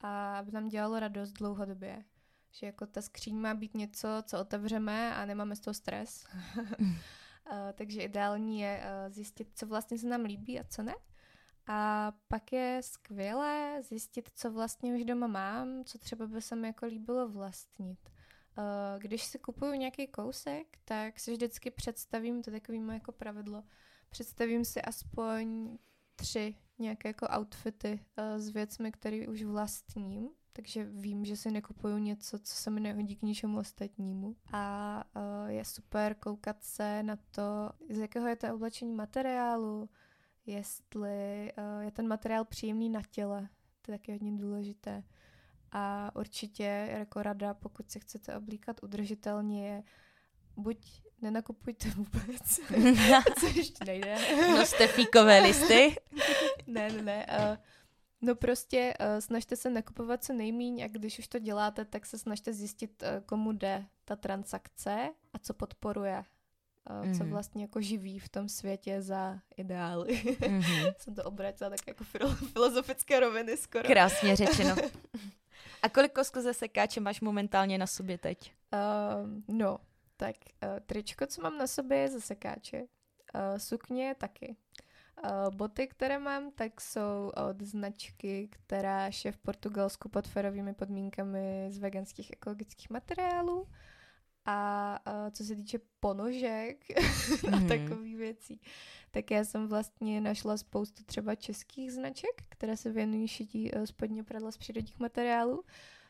a 0.00 0.38
aby 0.38 0.52
nám 0.52 0.68
dělalo 0.68 1.00
radost 1.00 1.32
dlouhodobě. 1.32 2.04
Že 2.50 2.66
jako 2.66 2.86
ta 2.86 3.02
skříň 3.02 3.36
má 3.36 3.54
být 3.54 3.74
něco, 3.74 4.08
co 4.22 4.40
otevřeme 4.40 5.14
a 5.14 5.24
nemáme 5.26 5.56
z 5.56 5.60
toho 5.60 5.74
stres. 5.74 6.26
Uh, 7.50 7.72
takže 7.74 8.02
ideální 8.02 8.60
je 8.60 8.80
uh, 8.80 9.12
zjistit, 9.12 9.48
co 9.54 9.66
vlastně 9.66 9.98
se 9.98 10.06
nám 10.06 10.24
líbí 10.24 10.60
a 10.60 10.64
co 10.64 10.82
ne. 10.82 10.94
A 11.66 12.12
pak 12.28 12.52
je 12.52 12.80
skvělé 12.82 13.82
zjistit, 13.82 14.30
co 14.34 14.50
vlastně 14.50 14.94
už 14.94 15.04
doma 15.04 15.26
mám, 15.26 15.84
co 15.84 15.98
třeba 15.98 16.26
by 16.26 16.42
se 16.42 16.56
mi 16.56 16.66
jako 16.66 16.86
líbilo 16.86 17.28
vlastnit. 17.28 17.98
Uh, 18.58 19.02
když 19.02 19.24
si 19.24 19.38
kupuju 19.38 19.72
nějaký 19.72 20.06
kousek, 20.06 20.78
tak 20.84 21.20
si 21.20 21.32
vždycky 21.32 21.70
představím, 21.70 22.42
to 22.42 22.50
takový 22.50 22.80
moje 22.80 22.96
jako 22.96 23.12
pravidlo, 23.12 23.62
představím 24.10 24.64
si 24.64 24.82
aspoň 24.82 25.78
tři 26.16 26.54
nějaké 26.78 27.08
jako 27.08 27.26
outfity 27.38 28.00
s 28.36 28.48
věcmi, 28.48 28.92
které 28.92 29.28
už 29.28 29.42
vlastním 29.42 30.30
takže 30.56 30.84
vím, 30.84 31.24
že 31.24 31.36
si 31.36 31.50
nekupuju 31.50 31.98
něco, 31.98 32.38
co 32.38 32.54
se 32.54 32.70
mi 32.70 32.80
nehodí 32.80 33.16
k 33.16 33.22
ničemu 33.22 33.58
ostatnímu. 33.58 34.36
A 34.52 35.04
je 35.46 35.64
super 35.64 36.14
koukat 36.14 36.64
se 36.64 37.02
na 37.02 37.16
to, 37.30 37.70
z 37.90 37.98
jakého 37.98 38.28
je 38.28 38.36
to 38.36 38.54
oblečení 38.54 38.94
materiálu, 38.94 39.88
jestli 40.46 41.52
uh, 41.58 41.84
je 41.84 41.90
ten 41.90 42.08
materiál 42.08 42.44
příjemný 42.44 42.90
na 42.90 43.00
těle, 43.10 43.48
to 43.82 43.92
je 43.92 43.98
taky 43.98 44.12
hodně 44.12 44.32
důležité. 44.32 45.02
A 45.72 46.10
určitě 46.14 46.88
jako 46.98 47.22
rada, 47.22 47.54
pokud 47.54 47.90
se 47.90 47.98
chcete 47.98 48.36
oblíkat 48.36 48.82
udržitelně, 48.82 49.68
je 49.68 49.82
buď 50.56 51.02
nenakupujte 51.22 51.88
vůbec, 51.96 52.42
co 53.40 53.46
ještě 53.46 53.84
nejde. 53.84 54.16
Noste 54.56 54.86
fíkové 54.86 55.40
listy. 55.40 55.96
ne, 56.66 56.92
ne, 56.92 57.02
ne. 57.02 57.26
Uh, 57.26 57.56
No 58.24 58.34
prostě 58.34 58.94
uh, 59.00 59.20
snažte 59.20 59.56
se 59.56 59.70
nakupovat 59.70 60.24
co 60.24 60.32
nejmíň 60.32 60.82
a 60.82 60.88
když 60.88 61.18
už 61.18 61.28
to 61.28 61.38
děláte, 61.38 61.84
tak 61.84 62.06
se 62.06 62.18
snažte 62.18 62.52
zjistit, 62.52 63.02
uh, 63.02 63.24
komu 63.26 63.52
jde 63.52 63.84
ta 64.04 64.16
transakce 64.16 65.10
a 65.32 65.38
co 65.38 65.54
podporuje. 65.54 66.24
Uh, 66.90 67.06
mm. 67.06 67.14
Co 67.14 67.22
mhm. 67.22 67.32
vlastně 67.32 67.62
jako 67.62 67.80
živí 67.80 68.18
v 68.18 68.28
tom 68.28 68.48
světě 68.48 69.02
za 69.02 69.38
ideály. 69.56 70.14
Mm-hmm. 70.14 70.94
Jsem 70.98 71.14
to 71.14 71.24
obrátila 71.24 71.70
tak 71.70 71.86
jako 71.86 72.04
filozofické 72.52 73.20
roviny 73.20 73.56
skoro. 73.56 73.88
Krásně 73.88 74.36
řečeno. 74.46 74.76
A 75.82 75.88
kolik 75.88 76.12
kosku 76.12 76.40
ze 76.40 76.54
sekáče 76.54 77.00
máš 77.00 77.20
momentálně 77.20 77.78
na 77.78 77.86
sobě 77.86 78.18
teď? 78.18 78.52
Uh, 78.72 79.56
no, 79.56 79.78
tak 80.16 80.36
uh, 80.62 80.80
tričko, 80.86 81.26
co 81.26 81.42
mám 81.42 81.58
na 81.58 81.66
sobě, 81.66 81.98
je 81.98 82.08
ze 82.08 82.20
sekáče. 82.20 82.80
Uh, 82.80 83.58
sukně 83.58 84.14
taky. 84.18 84.56
Uh, 85.22 85.54
boty, 85.54 85.86
které 85.86 86.18
mám, 86.18 86.50
tak 86.50 86.80
jsou 86.80 87.32
od 87.50 87.62
značky, 87.62 88.48
která 88.50 89.10
je 89.24 89.32
v 89.32 89.36
Portugalsku 89.36 90.08
pod 90.08 90.28
ferovými 90.28 90.74
podmínkami 90.74 91.66
z 91.70 91.78
veganských 91.78 92.32
ekologických 92.32 92.90
materiálů. 92.90 93.68
A 94.46 94.98
uh, 95.06 95.30
co 95.30 95.44
se 95.44 95.56
týče 95.56 95.78
ponožek 96.00 96.84
mm. 97.46 97.54
a 97.54 97.56
mhm. 97.56 97.68
takových 97.68 98.16
věcí, 98.16 98.60
tak 99.10 99.30
já 99.30 99.44
jsem 99.44 99.68
vlastně 99.68 100.20
našla 100.20 100.56
spoustu 100.56 101.04
třeba 101.04 101.34
českých 101.34 101.92
značek, 101.92 102.42
které 102.48 102.76
se 102.76 102.90
věnují 102.90 103.28
šití 103.28 103.72
uh, 103.72 103.84
spodního 103.84 104.24
pradla 104.24 104.50
z 104.50 104.56
přírodních 104.56 104.98
materiálů. 104.98 105.64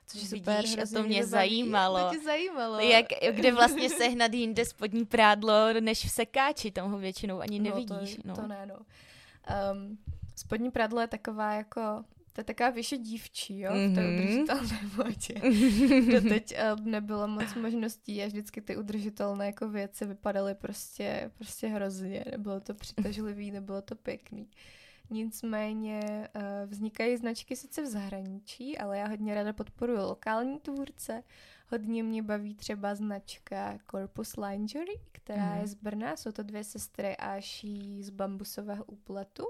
Což 0.06 0.22
je 0.22 0.28
super, 0.28 0.62
Vidíš, 0.62 0.78
a 0.78 0.86
to 0.94 1.02
mě 1.02 1.26
zajímalo. 1.26 2.08
To 2.08 2.14
tě 2.14 2.24
zajímalo. 2.24 2.80
Jak, 2.80 3.06
kde 3.30 3.52
vlastně 3.54 3.90
sehnat 3.90 4.34
jinde 4.34 4.64
spodní 4.64 5.04
prádlo, 5.04 5.72
než 5.80 6.04
v 6.04 6.10
sekáči, 6.10 6.70
tam 6.70 6.90
ho 6.90 6.98
většinou 6.98 7.40
ani 7.40 7.60
nevidíš. 7.60 8.16
No, 8.16 8.22
to, 8.22 8.28
no. 8.28 8.34
to 8.34 8.46
ne, 8.46 8.66
no. 8.66 8.76
Um, 9.72 9.98
spodní 10.36 10.70
prádlo 10.70 11.00
je 11.00 11.06
taková 11.06 11.52
jako 11.52 12.04
to 12.34 12.40
je 12.40 12.44
taková 12.44 12.70
vyšší 12.70 12.98
dívčí, 12.98 13.60
jo, 13.60 13.72
mm-hmm. 13.72 13.92
v 13.92 13.94
té 13.94 14.00
mhm. 14.00 14.14
udržitelné 14.14 14.80
modě. 14.96 16.20
Doteď 16.20 16.54
um, 16.78 16.90
nebylo 16.90 17.28
moc 17.28 17.54
možností 17.54 18.22
a 18.22 18.26
vždycky 18.26 18.60
ty 18.60 18.76
udržitelné 18.76 19.46
jako 19.46 19.68
věci 19.68 20.06
vypadaly 20.06 20.54
prostě, 20.54 21.30
prostě 21.34 21.66
hrozně. 21.66 22.24
Nebylo 22.30 22.60
to 22.60 22.74
přitažlivý, 22.74 23.50
nebylo 23.50 23.82
to 23.82 23.94
pěkný. 23.94 24.48
Nicméně 25.10 26.28
uh, 26.36 26.42
vznikají 26.70 27.16
značky 27.16 27.56
sice 27.56 27.82
v 27.82 27.86
zahraničí, 27.86 28.78
ale 28.78 28.98
já 28.98 29.08
hodně 29.08 29.34
ráda 29.34 29.52
podporuji 29.52 29.98
lokální 29.98 30.58
tvůrce. 30.58 31.22
Hodně 31.68 32.02
mě 32.02 32.22
baví 32.22 32.54
třeba 32.54 32.94
značka 32.94 33.78
Corpus 33.90 34.36
Lingerie, 34.36 34.98
která 35.12 35.54
mm. 35.54 35.60
je 35.60 35.66
z 35.66 35.74
Brna. 35.74 36.16
Jsou 36.16 36.32
to 36.32 36.42
dvě 36.42 36.64
sestry 36.64 37.16
a 37.16 37.40
ší 37.40 38.02
z 38.02 38.10
bambusového 38.10 38.84
úpletu. 38.84 39.44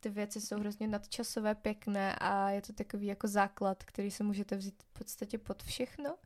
Ty 0.00 0.10
věci 0.10 0.40
jsou 0.40 0.56
hrozně 0.56 0.88
nadčasové, 0.88 1.54
pěkné 1.54 2.16
a 2.20 2.50
je 2.50 2.62
to 2.62 2.72
takový 2.72 3.06
jako 3.06 3.28
základ, 3.28 3.84
který 3.84 4.10
se 4.10 4.24
můžete 4.24 4.56
vzít 4.56 4.82
v 4.82 4.98
podstatě 4.98 5.38
pod 5.38 5.62
všechno. 5.62 6.14
Uh, 6.14 6.20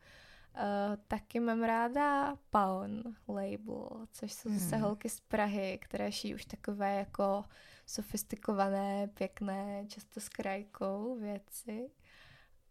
taky 1.09 1.41
mám 1.41 1.63
ráda 1.63 2.37
Paon 2.51 3.03
label, 3.29 4.07
což 4.13 4.33
jsou 4.33 4.51
zase 4.51 4.77
hmm. 4.77 4.85
holky 4.85 5.09
z 5.09 5.21
Prahy, 5.21 5.79
které 5.83 6.13
ší 6.13 6.35
už 6.35 6.45
takové 6.45 6.95
jako 6.95 7.45
sofistikované, 7.87 9.09
pěkné, 9.09 9.85
často 9.89 10.21
s 10.21 10.29
krajkou 10.29 11.19
věci. 11.21 11.91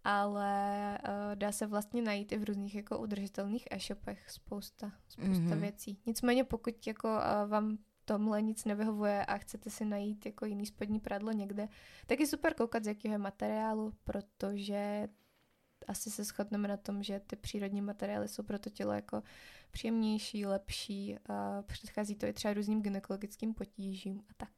Ale 0.04 0.98
uh, 1.04 1.36
dá 1.36 1.52
se 1.52 1.68
vlastně 1.68 2.02
najít 2.02 2.32
i 2.32 2.38
v 2.38 2.44
různých 2.44 2.76
jako 2.76 3.00
udržitelných 3.00 3.68
e-shopech 3.72 4.30
spousta, 4.30 4.92
spousta 5.10 5.44
mm-hmm. 5.44 5.60
věcí. 5.60 6.00
Nicméně 6.06 6.44
pokud 6.44 6.88
jako 6.88 7.08
uh, 7.08 7.50
vám 7.50 7.78
tomhle 8.06 8.42
nic 8.42 8.66
nevyhovuje 8.66 9.26
a 9.26 9.38
chcete 9.38 9.70
si 9.70 9.86
najít 9.86 10.26
jako 10.26 10.46
jiný 10.46 10.66
spodní 10.66 11.00
pradlo 11.00 11.32
někde, 11.32 11.68
tak 12.08 12.20
je 12.20 12.28
super 12.28 12.54
koukat 12.54 12.84
z 12.84 12.88
jakého 12.88 13.20
materiálu, 13.20 13.94
protože 14.04 15.08
asi 15.88 16.12
se 16.12 16.24
shodneme 16.24 16.68
na 16.68 16.78
tom, 16.78 17.04
že 17.04 17.22
ty 17.28 17.36
přírodní 17.36 17.82
materiály 17.82 18.28
jsou 18.28 18.44
pro 18.44 18.60
to 18.60 18.70
tělo 18.70 18.94
jako 18.94 19.24
příjemnější, 19.72 20.46
lepší 20.46 21.18
a 21.30 21.62
předchází 21.62 22.16
to 22.16 22.26
i 22.26 22.34
třeba 22.34 22.54
různým 22.54 22.82
gynekologickým 22.82 23.54
potížím 23.54 24.22
a 24.30 24.34
tak. 24.38 24.50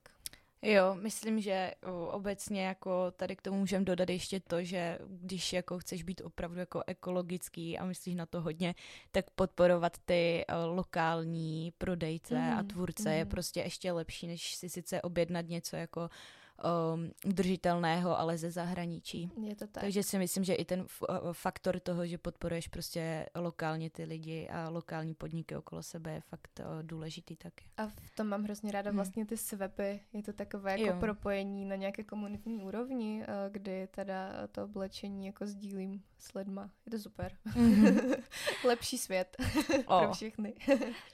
Jo, 0.63 0.95
myslím, 1.01 1.41
že 1.41 1.71
obecně 2.11 2.65
jako 2.65 3.11
tady 3.11 3.35
k 3.35 3.41
tomu 3.41 3.59
můžeme 3.59 3.85
dodat 3.85 4.09
ještě 4.09 4.39
to, 4.39 4.63
že 4.63 4.99
když 5.07 5.53
jako 5.53 5.79
chceš 5.79 6.03
být 6.03 6.21
opravdu 6.21 6.59
jako 6.59 6.83
ekologický 6.87 7.77
a 7.77 7.85
myslíš 7.85 8.15
na 8.15 8.25
to 8.25 8.41
hodně, 8.41 8.75
tak 9.11 9.29
podporovat 9.29 9.97
ty 10.05 10.45
lokální 10.65 11.73
prodejce 11.77 12.35
mm, 12.35 12.53
a 12.53 12.55
Mhm, 12.55 12.67
tvůrce 12.67 13.09
mm. 13.09 13.15
je 13.15 13.23
mhm. 13.23 13.29
prostě 13.31 13.59
ještě 13.59 13.91
lepší, 13.91 14.27
než 14.27 14.55
si 14.55 14.69
sice 14.69 15.01
objednat 15.01 15.45
něco 15.47 15.75
jako 15.75 16.09
um, 16.93 17.11
udržitelného, 17.25 18.19
ale 18.19 18.37
ze 18.37 18.51
zahraničí. 18.51 19.31
Je 19.43 19.55
to 19.55 19.67
tak. 19.67 19.81
Takže 19.83 20.03
si 20.03 20.17
myslím, 20.17 20.43
že 20.43 20.53
i 20.53 20.65
ten 20.65 20.85
o, 20.99 21.33
faktor 21.33 21.79
toho, 21.79 22.05
že 22.07 22.17
podporuješ 22.17 22.67
prostě 22.67 23.25
lokálně 23.35 23.89
ty 23.89 24.03
lidi 24.03 24.47
a 24.49 24.69
lokální 24.69 25.13
podniky 25.13 25.55
okolo 25.55 25.83
sebe 25.83 26.11
je 26.13 26.21
fakt 26.21 26.59
o, 26.59 26.81
důležitý 26.81 27.35
taky. 27.35 27.65
A 27.77 27.87
v 27.87 28.09
tom 28.15 28.27
mám 28.27 28.43
hrozně 28.43 28.71
ráda 28.71 28.89
Hmm. 28.89 28.95
vlastně 28.97 29.25
ty 29.25 29.37
swapy. 29.37 29.99
Je 30.13 30.23
to 30.23 30.33
takové 30.33 30.71
jako 30.79 30.93
Jo. 30.93 30.99
propojení 30.99 31.65
na 31.65 31.75
nějaké 31.75 32.03
komunitní 32.03 32.63
úrovni, 32.63 33.23
eh, 33.23 33.49
kdy 33.49 33.87
teda 33.91 34.47
to 34.51 34.63
oblečení 34.63 35.25
jako 35.25 35.45
sdílím 35.45 36.03
s 36.17 36.33
lidma. 36.33 36.69
Je 36.85 36.91
to 36.91 36.99
super. 36.99 37.37
Lepší 38.65 38.97
svět 38.97 39.37
O. 39.85 39.99
pro 39.99 40.13
všechny. 40.13 40.53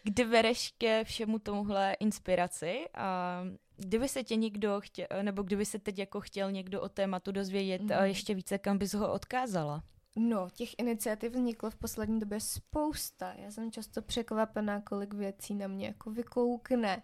Kdy 0.04 0.26
bereš 0.26 0.74
ke 0.78 1.04
všemu 1.04 1.40
tomuhle 1.40 1.94
inspiraci 1.94 2.86
a 2.94 3.44
kdyby 3.78 4.08
se 4.08 4.24
tě 4.24 4.36
někdo 4.36 4.82
chtěl, 4.82 5.08
nebo 5.22 5.44
kdyby 5.44 5.66
se 5.66 5.80
teď 5.80 6.00
jako 6.00 6.22
chtěl 6.22 6.52
někdo 6.52 6.82
o 6.82 6.90
tématu 6.90 7.32
dozvědět 7.32 7.82
Mhm. 7.82 8.00
mm. 8.00 8.06
ještě 8.06 8.34
více, 8.34 8.58
kam 8.58 8.78
bys 8.78 8.94
ho 8.94 9.14
odkázala? 9.14 9.84
No, 10.16 10.48
těch 10.54 10.80
iniciativ 10.80 11.32
vzniklo 11.32 11.70
v 11.70 11.76
poslední 11.76 12.20
době 12.20 12.40
spousta. 12.40 13.34
Já 13.34 13.52
jsem 13.52 13.72
často 13.72 14.02
překvapená, 14.02 14.82
kolik 14.82 15.14
věcí 15.14 15.56
na 15.56 15.68
mě 15.68 15.88
jako 15.88 16.12
vykoukne, 16.12 17.04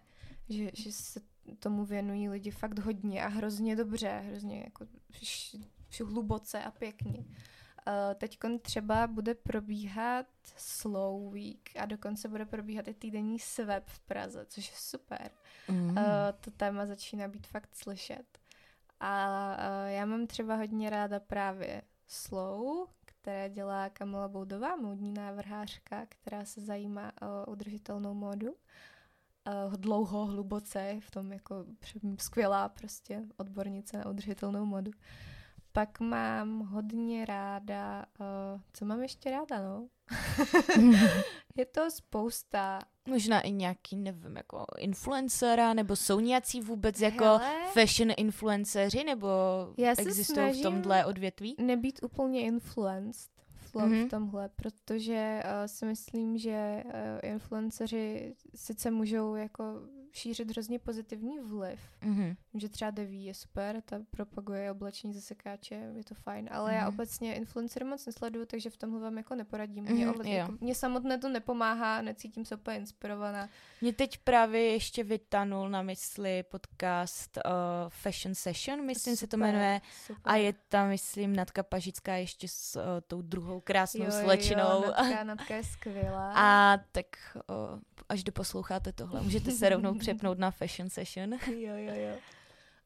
že, 0.49 0.71
že 0.73 0.91
se 0.91 1.19
tomu 1.59 1.85
věnují 1.85 2.29
lidi 2.29 2.51
fakt 2.51 2.79
hodně 2.79 3.23
a 3.23 3.27
hrozně 3.27 3.75
dobře, 3.75 4.23
hrozně 4.27 4.59
jako 4.59 4.85
hluboce 6.05 6.63
a 6.63 6.71
pěkně. 6.71 7.25
Uh, 7.87 7.93
Teď 8.15 8.37
třeba 8.61 9.07
bude 9.07 9.35
probíhat 9.35 10.25
Slow 10.55 11.33
Week 11.33 11.69
a 11.79 11.85
dokonce 11.85 12.27
bude 12.27 12.45
probíhat 12.45 12.87
i 12.87 12.93
týdenní 12.93 13.39
swap 13.39 13.83
v 13.85 13.99
Praze, 13.99 14.45
což 14.45 14.69
je 14.69 14.75
super. 14.77 15.31
Mm. 15.67 15.89
Uh, 15.89 15.95
to 16.39 16.51
téma 16.51 16.85
začíná 16.85 17.27
být 17.27 17.47
fakt 17.47 17.75
slyšet. 17.75 18.39
A 18.99 19.27
uh, 19.55 19.89
já 19.89 20.05
mám 20.05 20.27
třeba 20.27 20.55
hodně 20.55 20.89
ráda 20.89 21.19
právě 21.19 21.81
Slow, 22.07 22.87
které 23.05 23.49
dělá 23.49 23.89
Kamila 23.89 24.27
Boudová, 24.27 24.75
módní 24.75 25.13
návrhářka, 25.13 26.05
která 26.09 26.45
se 26.45 26.61
zajímá 26.61 27.11
o 27.21 27.51
udržitelnou 27.51 28.13
módu. 28.13 28.51
Uh, 28.51 29.73
dlouho, 29.73 30.25
hluboce, 30.25 30.97
v 30.99 31.11
tom 31.11 31.31
jako 31.31 31.65
skvělá 32.19 32.69
prostě 32.69 33.23
odbornice 33.37 33.97
na 33.97 34.05
udržitelnou 34.05 34.65
modu. 34.65 34.91
Pak 35.73 35.99
mám 35.99 36.59
hodně 36.59 37.25
ráda, 37.25 38.05
uh, 38.19 38.61
co 38.73 38.85
mám 38.85 39.01
ještě 39.01 39.31
ráda, 39.31 39.61
no? 39.61 39.87
je 41.55 41.65
to 41.65 41.91
spousta. 41.91 42.79
Možná 43.07 43.41
i 43.41 43.51
nějaký, 43.51 43.95
nevím, 43.95 44.37
jako 44.37 44.65
influencera, 44.77 45.73
nebo 45.73 45.95
jsou 45.95 46.19
nějací 46.19 46.61
vůbec 46.61 47.01
jako 47.01 47.23
Hele, 47.23 47.51
fashion 47.73 48.13
influenceři, 48.17 49.03
nebo 49.03 49.27
Já 49.77 49.95
se 49.95 50.01
existují 50.01 50.59
v 50.59 50.63
tomhle 50.63 51.05
odvětví? 51.05 51.55
nebýt 51.59 51.99
úplně 52.03 52.41
influenced 52.41 53.31
v, 53.55 53.75
mm-hmm. 53.75 53.87
Mhm. 53.87 54.07
v 54.07 54.09
tomhle, 54.09 54.49
protože 54.49 55.43
uh, 55.45 55.51
si 55.65 55.85
myslím, 55.85 56.37
že 56.37 56.83
uh, 56.85 56.91
influenceři 57.21 58.35
sice 58.55 58.91
můžou 58.91 59.35
jako 59.35 59.63
šířit 60.13 60.51
hrozně 60.51 60.79
pozitivní 60.79 61.39
vliv. 61.39 61.79
Mhm. 62.01 62.35
Vím, 62.53 62.59
že 62.59 62.69
třeba 62.69 62.91
Deví 62.91 63.25
je 63.25 63.33
super, 63.33 63.81
ta 63.85 63.99
propaguje 64.11 64.71
oblečení 64.71 65.13
ze 65.13 65.21
sekáče, 65.21 65.75
je 65.95 66.03
to 66.03 66.15
fajn, 66.15 66.49
ale 66.51 66.71
mm-hmm. 66.71 66.75
já 66.75 66.87
obecně 66.87 67.35
influencery 67.35 67.85
moc 67.85 68.05
nesleduju, 68.05 68.45
takže 68.45 68.69
v 68.69 68.77
tomhle 68.77 68.99
vám 68.99 69.17
jako 69.17 69.35
neporadím. 69.35 69.83
Mě, 69.83 70.05
Mhm, 70.05 70.15
mm, 70.15 70.25
jo. 70.25 70.33
jako, 70.33 70.53
mě 70.61 70.75
samotné 70.75 71.17
to 71.17 71.29
nepomáhá, 71.29 72.01
necítím 72.01 72.45
se 72.45 72.55
úplně 72.55 72.77
inspirovaná. 72.77 73.49
Mě 73.81 73.93
teď 73.93 74.17
právě 74.17 74.61
ještě 74.61 75.03
vytanul 75.03 75.69
na 75.69 75.81
mysli 75.81 76.43
podcast 76.43 77.37
uh, 77.45 77.51
Fashion 77.89 78.35
Session, 78.35 78.85
myslím 78.85 79.15
se 79.15 79.27
to 79.27 79.37
Super, 79.37 79.39
jmenuje. 79.53 79.81
Super. 80.05 80.21
A 80.23 80.35
je 80.35 80.53
tam, 80.69 80.89
myslím, 80.89 81.35
Natka 81.35 81.63
Pažická 81.63 82.13
ještě 82.15 82.47
s 82.47 82.75
uh, 82.75 82.81
tou 83.07 83.21
druhou 83.21 83.59
krásnou 83.59 84.05
jo, 84.05 84.11
slečnou. 84.11 84.83
Jo, 84.83 84.93
Natka, 84.97 85.23
Natka 85.33 85.55
je 85.55 85.63
skvělá. 85.63 86.33
A 86.35 86.77
tak 86.91 87.05
uh, 87.49 87.79
až 88.09 88.23
doposloucháte 88.23 88.91
tohle, 88.91 89.21
můžete 89.21 89.51
se 89.51 89.69
rovnou 89.69 89.93
přepnout 90.03 90.39
na 90.39 90.51
Fashion 90.51 90.89
Session. 90.89 91.33
jo, 91.47 91.75
jo, 91.75 91.93
jo. 91.95 92.15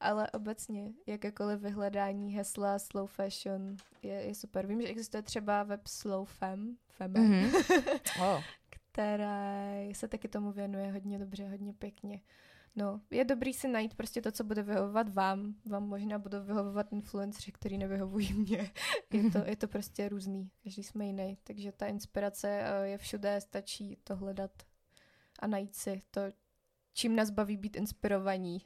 Ale 0.00 0.30
obecně, 0.30 0.92
jakékoliv 1.06 1.60
vyhledání 1.60 2.34
hesla 2.34 2.78
slow 2.78 3.10
fashion 3.10 3.76
je, 4.02 4.14
je 4.14 4.34
super. 4.34 4.66
Vím, 4.66 4.82
že 4.82 4.88
existuje 4.88 5.22
třeba 5.22 5.62
web 5.62 5.86
Slow 5.86 6.28
Fem, 6.28 6.76
Feme, 6.88 7.20
Mhm. 7.20 7.52
oh. 8.20 8.42
které 8.70 9.88
se 9.92 10.08
taky 10.08 10.28
tomu 10.28 10.52
věnuje 10.52 10.92
hodně 10.92 11.18
dobře, 11.18 11.48
hodně 11.48 11.72
pěkně. 11.72 12.20
No, 12.76 13.00
je 13.10 13.24
dobrý 13.24 13.52
si 13.52 13.68
najít 13.68 13.94
prostě 13.94 14.22
to, 14.22 14.32
co 14.32 14.44
bude 14.44 14.62
vyhovovat 14.62 15.14
vám. 15.14 15.54
Vám 15.66 15.88
možná 15.88 16.18
budou 16.18 16.42
vyhovovat 16.42 16.92
influenceri, 16.92 17.52
který 17.52 17.78
nevyhovují 17.78 18.32
mě. 18.32 18.70
Je 19.12 19.30
to, 19.30 19.38
je 19.46 19.56
to 19.56 19.68
prostě 19.68 20.08
různý, 20.08 20.50
každý 20.64 20.82
jsme 20.82 21.06
jiný. 21.06 21.38
Takže 21.44 21.72
ta 21.72 21.86
inspirace 21.86 22.48
eh, 22.62 22.86
je 22.88 22.98
všude, 22.98 23.40
stačí 23.40 23.98
to 24.04 24.16
hledat 24.16 24.50
a 25.38 25.46
najít 25.46 25.76
si 25.76 26.02
to, 26.10 26.20
čím 26.98 27.16
nás 27.16 27.30
baví 27.30 27.56
být 27.56 27.76
inspirovaní. 27.76 28.62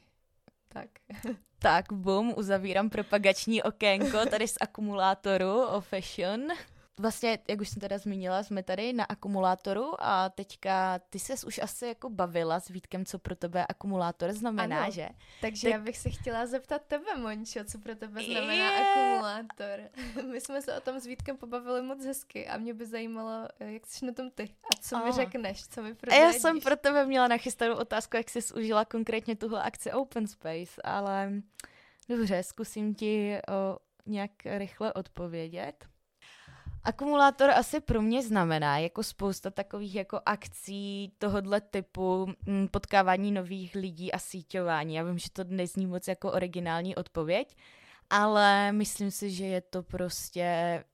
Tak. 0.68 0.88
Tak, 1.58 1.92
bum, 1.92 2.34
uzavírám 2.36 2.90
propagační 2.90 3.62
okénko 3.62 4.26
tady 4.30 4.48
z 4.48 4.58
akumulátoru 4.60 5.62
o 5.62 5.80
fashion. 5.80 6.48
Vlastně, 7.00 7.38
jak 7.48 7.60
už 7.60 7.68
jsem 7.68 7.80
teda 7.80 7.98
zmínila, 7.98 8.42
jsme 8.42 8.62
tady 8.62 8.92
na 8.92 9.04
akumulátoru 9.04 9.94
a 9.98 10.28
teďka 10.28 10.98
ty 11.10 11.18
ses 11.18 11.44
už 11.44 11.58
asi 11.58 11.86
jako 11.86 12.10
bavila 12.10 12.60
s 12.60 12.68
Vítkem, 12.68 13.04
co 13.04 13.18
pro 13.18 13.36
tebe 13.36 13.66
akumulátor 13.66 14.32
znamená, 14.32 14.82
Ano. 14.82 14.90
že? 14.90 15.08
Takže 15.40 15.62
Tak- 15.68 15.72
já 15.72 15.78
bych 15.84 15.98
se 15.98 16.10
chtěla 16.10 16.46
zeptat 16.46 16.82
tebe, 16.86 17.14
Mončo, 17.16 17.64
co 17.64 17.78
pro 17.78 17.94
tebe 17.96 18.22
znamená 18.24 18.52
Je. 18.70 18.80
akumulátor. 18.92 19.80
My 20.32 20.40
jsme 20.40 20.62
se 20.62 20.76
o 20.76 20.80
tom 20.80 21.00
s 21.00 21.06
Vítkem 21.06 21.36
pobavili 21.36 21.82
moc 21.82 22.04
hezky 22.04 22.48
a 22.48 22.56
mě 22.56 22.74
by 22.74 22.86
zajímalo, 22.86 23.48
eh, 23.60 23.72
jak 23.72 23.86
jsi 23.86 24.06
na 24.06 24.12
tom 24.12 24.30
ty 24.30 24.42
a 24.64 24.76
co 24.80 24.96
mi 24.96 25.02
Aha. 25.02 25.12
řekneš, 25.12 25.68
co 25.68 25.82
mi 25.82 25.88
A 25.88 25.90
já 25.90 25.94
prozradíš. 25.94 26.42
jsem 26.42 26.60
pro 26.60 26.76
tebe 26.76 27.06
měla 27.06 27.28
nachystanou 27.28 27.74
otázku, 27.74 28.16
jak 28.16 28.30
jsi 28.30 28.38
užila 28.54 28.84
konkrétně 28.84 29.36
tuhle 29.36 29.62
akci 29.62 29.92
Open 29.92 30.26
Space, 30.26 30.82
ale 30.84 31.32
dobře, 32.08 32.42
zkusím 32.42 32.94
ti 32.94 33.38
o, 33.48 33.78
nějak 34.06 34.30
rychle 34.44 34.92
odpovědět. 34.92 35.84
Akumulátor 36.84 37.50
asi 37.50 37.80
pro 37.80 38.02
mě 38.02 38.22
znamená 38.22 38.78
jako 38.78 39.02
spousta 39.02 39.50
takových 39.50 39.94
jako 39.94 40.20
akcí 40.26 41.12
tohohle 41.18 41.60
typu 41.60 42.26
mm, 42.46 42.68
potkávání 42.68 43.32
nových 43.32 43.74
lidí 43.74 44.12
a 44.12 44.18
síťování. 44.18 44.94
Já 44.94 45.02
vím, 45.04 45.18
že 45.18 45.30
to 45.32 45.44
nezní 45.44 45.86
moc 45.86 46.08
jako 46.08 46.32
originální 46.32 46.96
odpověď, 46.96 47.56
ale 48.10 48.72
myslím 48.72 49.10
si, 49.10 49.30
že 49.30 49.44
je 49.44 49.60
to 49.60 49.82
prostě 49.82 50.84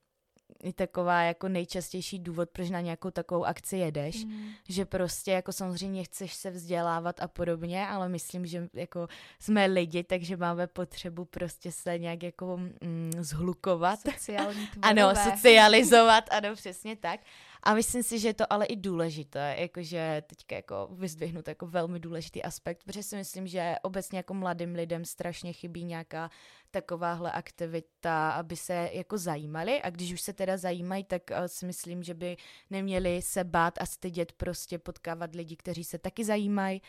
i 0.63 0.73
taková 0.73 1.21
jako 1.21 1.47
nejčastější 1.49 2.19
důvod, 2.19 2.49
proč 2.49 2.69
na 2.69 2.81
nějakou 2.81 3.11
takovou 3.11 3.45
akci 3.45 3.77
jedeš 3.77 4.25
Mm. 4.25 4.49
že 4.69 4.85
prostě 4.85 5.31
jako 5.31 5.51
samozřejmě 5.51 6.03
chceš 6.03 6.33
se 6.33 6.51
vzdělávat 6.51 7.21
a 7.21 7.27
podobně, 7.27 7.87
ale 7.87 8.09
myslím, 8.09 8.45
že 8.45 8.69
jako 8.73 9.07
jsme 9.39 9.65
lidi, 9.65 10.03
takže 10.03 10.37
máme 10.37 10.67
potřebu 10.67 11.25
prostě 11.25 11.71
se 11.71 11.99
nějak 11.99 12.23
jako 12.23 12.57
mm, 12.57 13.11
zhlukovat. 13.19 13.99
Sociální 14.13 14.69
Ano, 14.81 15.01
tvorové. 15.13 15.31
socializovat, 15.31 16.23
ano, 16.31 16.55
přesně 16.55 16.95
tak. 16.95 17.19
A 17.63 17.73
myslím 17.73 18.03
si, 18.03 18.19
že 18.19 18.27
je 18.27 18.33
to 18.33 18.53
ale 18.53 18.65
i 18.65 18.75
důležité, 18.75 19.55
jakože 19.59 20.23
teďka 20.27 20.55
jako 20.55 20.89
vyzdvihnu 20.91 21.41
jako 21.47 21.67
velmi 21.67 21.99
důležitý 21.99 22.43
aspekt, 22.43 22.83
protože 22.83 23.03
si 23.03 23.15
myslím, 23.15 23.47
že 23.47 23.75
obecně 23.81 24.19
jako 24.19 24.33
mladým 24.33 24.75
lidem 24.75 25.05
strašně 25.05 25.53
chybí 25.53 25.83
nějaká 25.83 26.29
takováhle 26.71 27.31
aktivita, 27.31 28.29
aby 28.31 28.55
se 28.55 28.89
jako 28.93 29.17
zajímali 29.17 29.81
a 29.81 29.89
když 29.89 30.13
už 30.13 30.21
se 30.21 30.33
teda 30.33 30.57
zajímají, 30.57 31.03
tak 31.03 31.31
eh, 31.31 31.47
si 31.47 31.65
myslím, 31.65 32.03
že 32.03 32.13
by 32.13 32.37
neměli 32.69 33.21
se 33.21 33.43
bát 33.43 33.73
a 33.81 33.85
stydět 33.85 34.31
prostě 34.31 34.79
potkávat 34.79 35.35
lidi, 35.35 35.55
kteří 35.55 35.83
se 35.83 35.97
taky 35.97 36.25
zajímají 36.25 36.81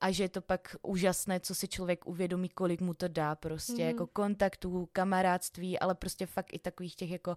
a 0.00 0.10
že 0.10 0.24
je 0.24 0.28
to 0.28 0.40
pak 0.40 0.76
úžasné, 0.82 1.40
co 1.40 1.54
si 1.54 1.68
člověk 1.68 2.06
uvědomí, 2.06 2.48
kolik 2.48 2.80
mu 2.80 2.94
to 2.94 3.08
dá 3.08 3.34
prostě, 3.34 3.72
Mhm. 3.72 3.86
jako 3.86 4.06
kontaktů, 4.06 4.88
kamarádství, 4.92 5.78
ale 5.78 5.94
prostě 5.94 6.26
fakt 6.26 6.52
i 6.54 6.58
takových 6.58 6.96
těch 6.96 7.10
jako 7.10 7.30
mm, 7.30 7.36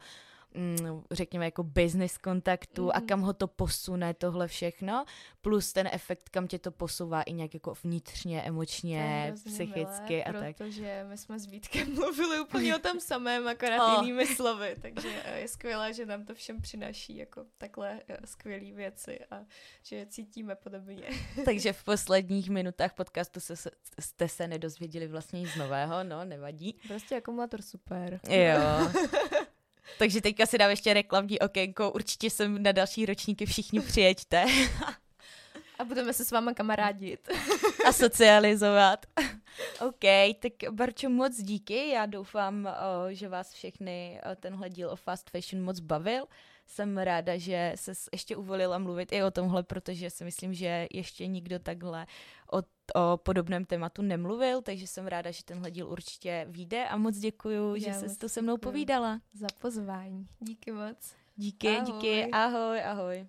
řekněme, 1.11 1.45
jako 1.45 1.63
business 1.63 2.17
kontaktu 2.17 2.83
mm. 2.83 2.91
a 2.93 3.01
kam 3.01 3.21
ho 3.21 3.33
to 3.33 3.47
posune, 3.47 4.13
tohle 4.13 4.47
všechno, 4.47 5.05
plus 5.41 5.73
ten 5.73 5.89
efekt, 5.91 6.29
kam 6.29 6.47
tě 6.47 6.59
to 6.59 6.71
posouvá 6.71 7.21
i 7.21 7.33
nějak 7.33 7.53
jako 7.53 7.73
vnitřně, 7.83 8.41
emočně, 8.41 9.33
psychicky 9.45 10.13
milé, 10.13 10.23
a 10.23 10.33
tak. 10.33 10.57
Protože 10.57 11.05
my 11.09 11.17
jsme 11.17 11.39
s 11.39 11.45
Vítkem 11.45 11.93
mluvili 11.95 12.39
úplně 12.39 12.75
o 12.75 12.79
tom 12.79 12.99
samém, 12.99 13.47
akorát 13.47 13.79
Oh. 13.79 14.05
jinými 14.05 14.25
slovy, 14.25 14.75
takže 14.81 15.21
eh, 15.23 15.39
je 15.39 15.47
skvělé, 15.47 15.93
že 15.93 16.05
nám 16.05 16.25
to 16.25 16.35
všem 16.35 16.61
přináší 16.61 17.17
jako 17.17 17.45
takhle 17.57 18.01
eh, 18.07 18.17
skvělé 18.25 18.71
věci 18.71 19.19
a 19.31 19.45
že 19.83 19.95
je 19.95 20.05
cítíme 20.05 20.55
podobně. 20.55 21.03
Takže 21.45 21.73
v 21.73 21.83
posledních 21.83 22.49
minutách 22.49 22.93
podcastu 22.93 23.39
se, 23.39 23.55
se, 23.55 23.71
jste 23.99 24.27
se 24.27 24.47
nedozvěděli 24.47 25.07
vlastně 25.07 25.39
nic 25.39 25.55
nového, 25.55 26.03
no, 26.03 26.25
nevadí. 26.25 26.79
Prostě 26.87 27.15
akumulátor 27.15 27.61
super. 27.61 28.19
Jo. 28.29 28.91
Takže 29.97 30.21
teďka 30.21 30.45
si 30.45 30.57
dám 30.57 30.69
ještě 30.69 30.93
reklamní 30.93 31.39
okénko, 31.39 31.91
určitě 31.91 32.29
sem 32.29 32.63
na 32.63 32.71
další 32.71 33.05
ročníky 33.05 33.45
všichni 33.45 33.79
přijeďte 33.79 34.45
A 35.79 35.83
budeme 35.83 36.13
se 36.13 36.25
s 36.25 36.31
váma 36.31 36.53
kamarádit. 36.53 37.29
a 37.87 37.93
socializovat. 37.93 39.05
OK, 39.79 40.35
tak 40.39 40.53
Barčo, 40.71 41.09
moc 41.09 41.37
díky, 41.37 41.89
já 41.89 42.05
doufám, 42.05 42.65
o, 42.65 43.13
že 43.13 43.29
vás 43.29 43.53
všechny 43.53 44.21
o, 44.31 44.35
tenhle 44.35 44.69
díl 44.69 44.89
o 44.89 44.95
fast 44.95 45.29
fashion 45.29 45.63
moc 45.63 45.79
bavil. 45.79 46.25
Jsem 46.69 46.97
ráda, 46.97 47.37
že 47.37 47.73
se 47.75 47.91
ještě 48.11 48.35
uvolila 48.35 48.77
mluvit 48.77 49.11
i 49.11 49.23
o 49.23 49.31
tomhle, 49.31 49.63
protože 49.63 50.09
si 50.09 50.23
myslím, 50.23 50.53
že 50.53 50.87
ještě 50.91 51.27
nikdo 51.27 51.59
takhle 51.59 52.07
o, 52.53 52.57
o 53.01 53.17
podobném 53.17 53.65
tématu 53.65 54.01
nemluvil, 54.01 54.61
takže 54.61 54.87
jsem 54.87 55.07
ráda, 55.07 55.31
že 55.31 55.43
tenhle 55.43 55.71
díl 55.71 55.87
určitě 55.89 56.45
vyjde 56.49 56.87
a 56.87 56.97
moc 56.97 57.17
děkuju, 57.17 57.77
že 57.77 57.87
Já 57.87 57.93
jsi 57.93 58.05
moc 58.07 58.17
to 58.17 58.29
se 58.29 58.41
mnou 58.41 58.57
povídala. 58.57 59.21
Za 59.33 59.47
pozvání. 59.61 60.27
Díky 60.39 60.71
moc. 60.71 61.13
Díky, 61.35 61.67
Ahoj. 61.69 61.91
díky, 61.93 62.31
ahoj, 62.31 62.81
ahoj. 62.83 63.27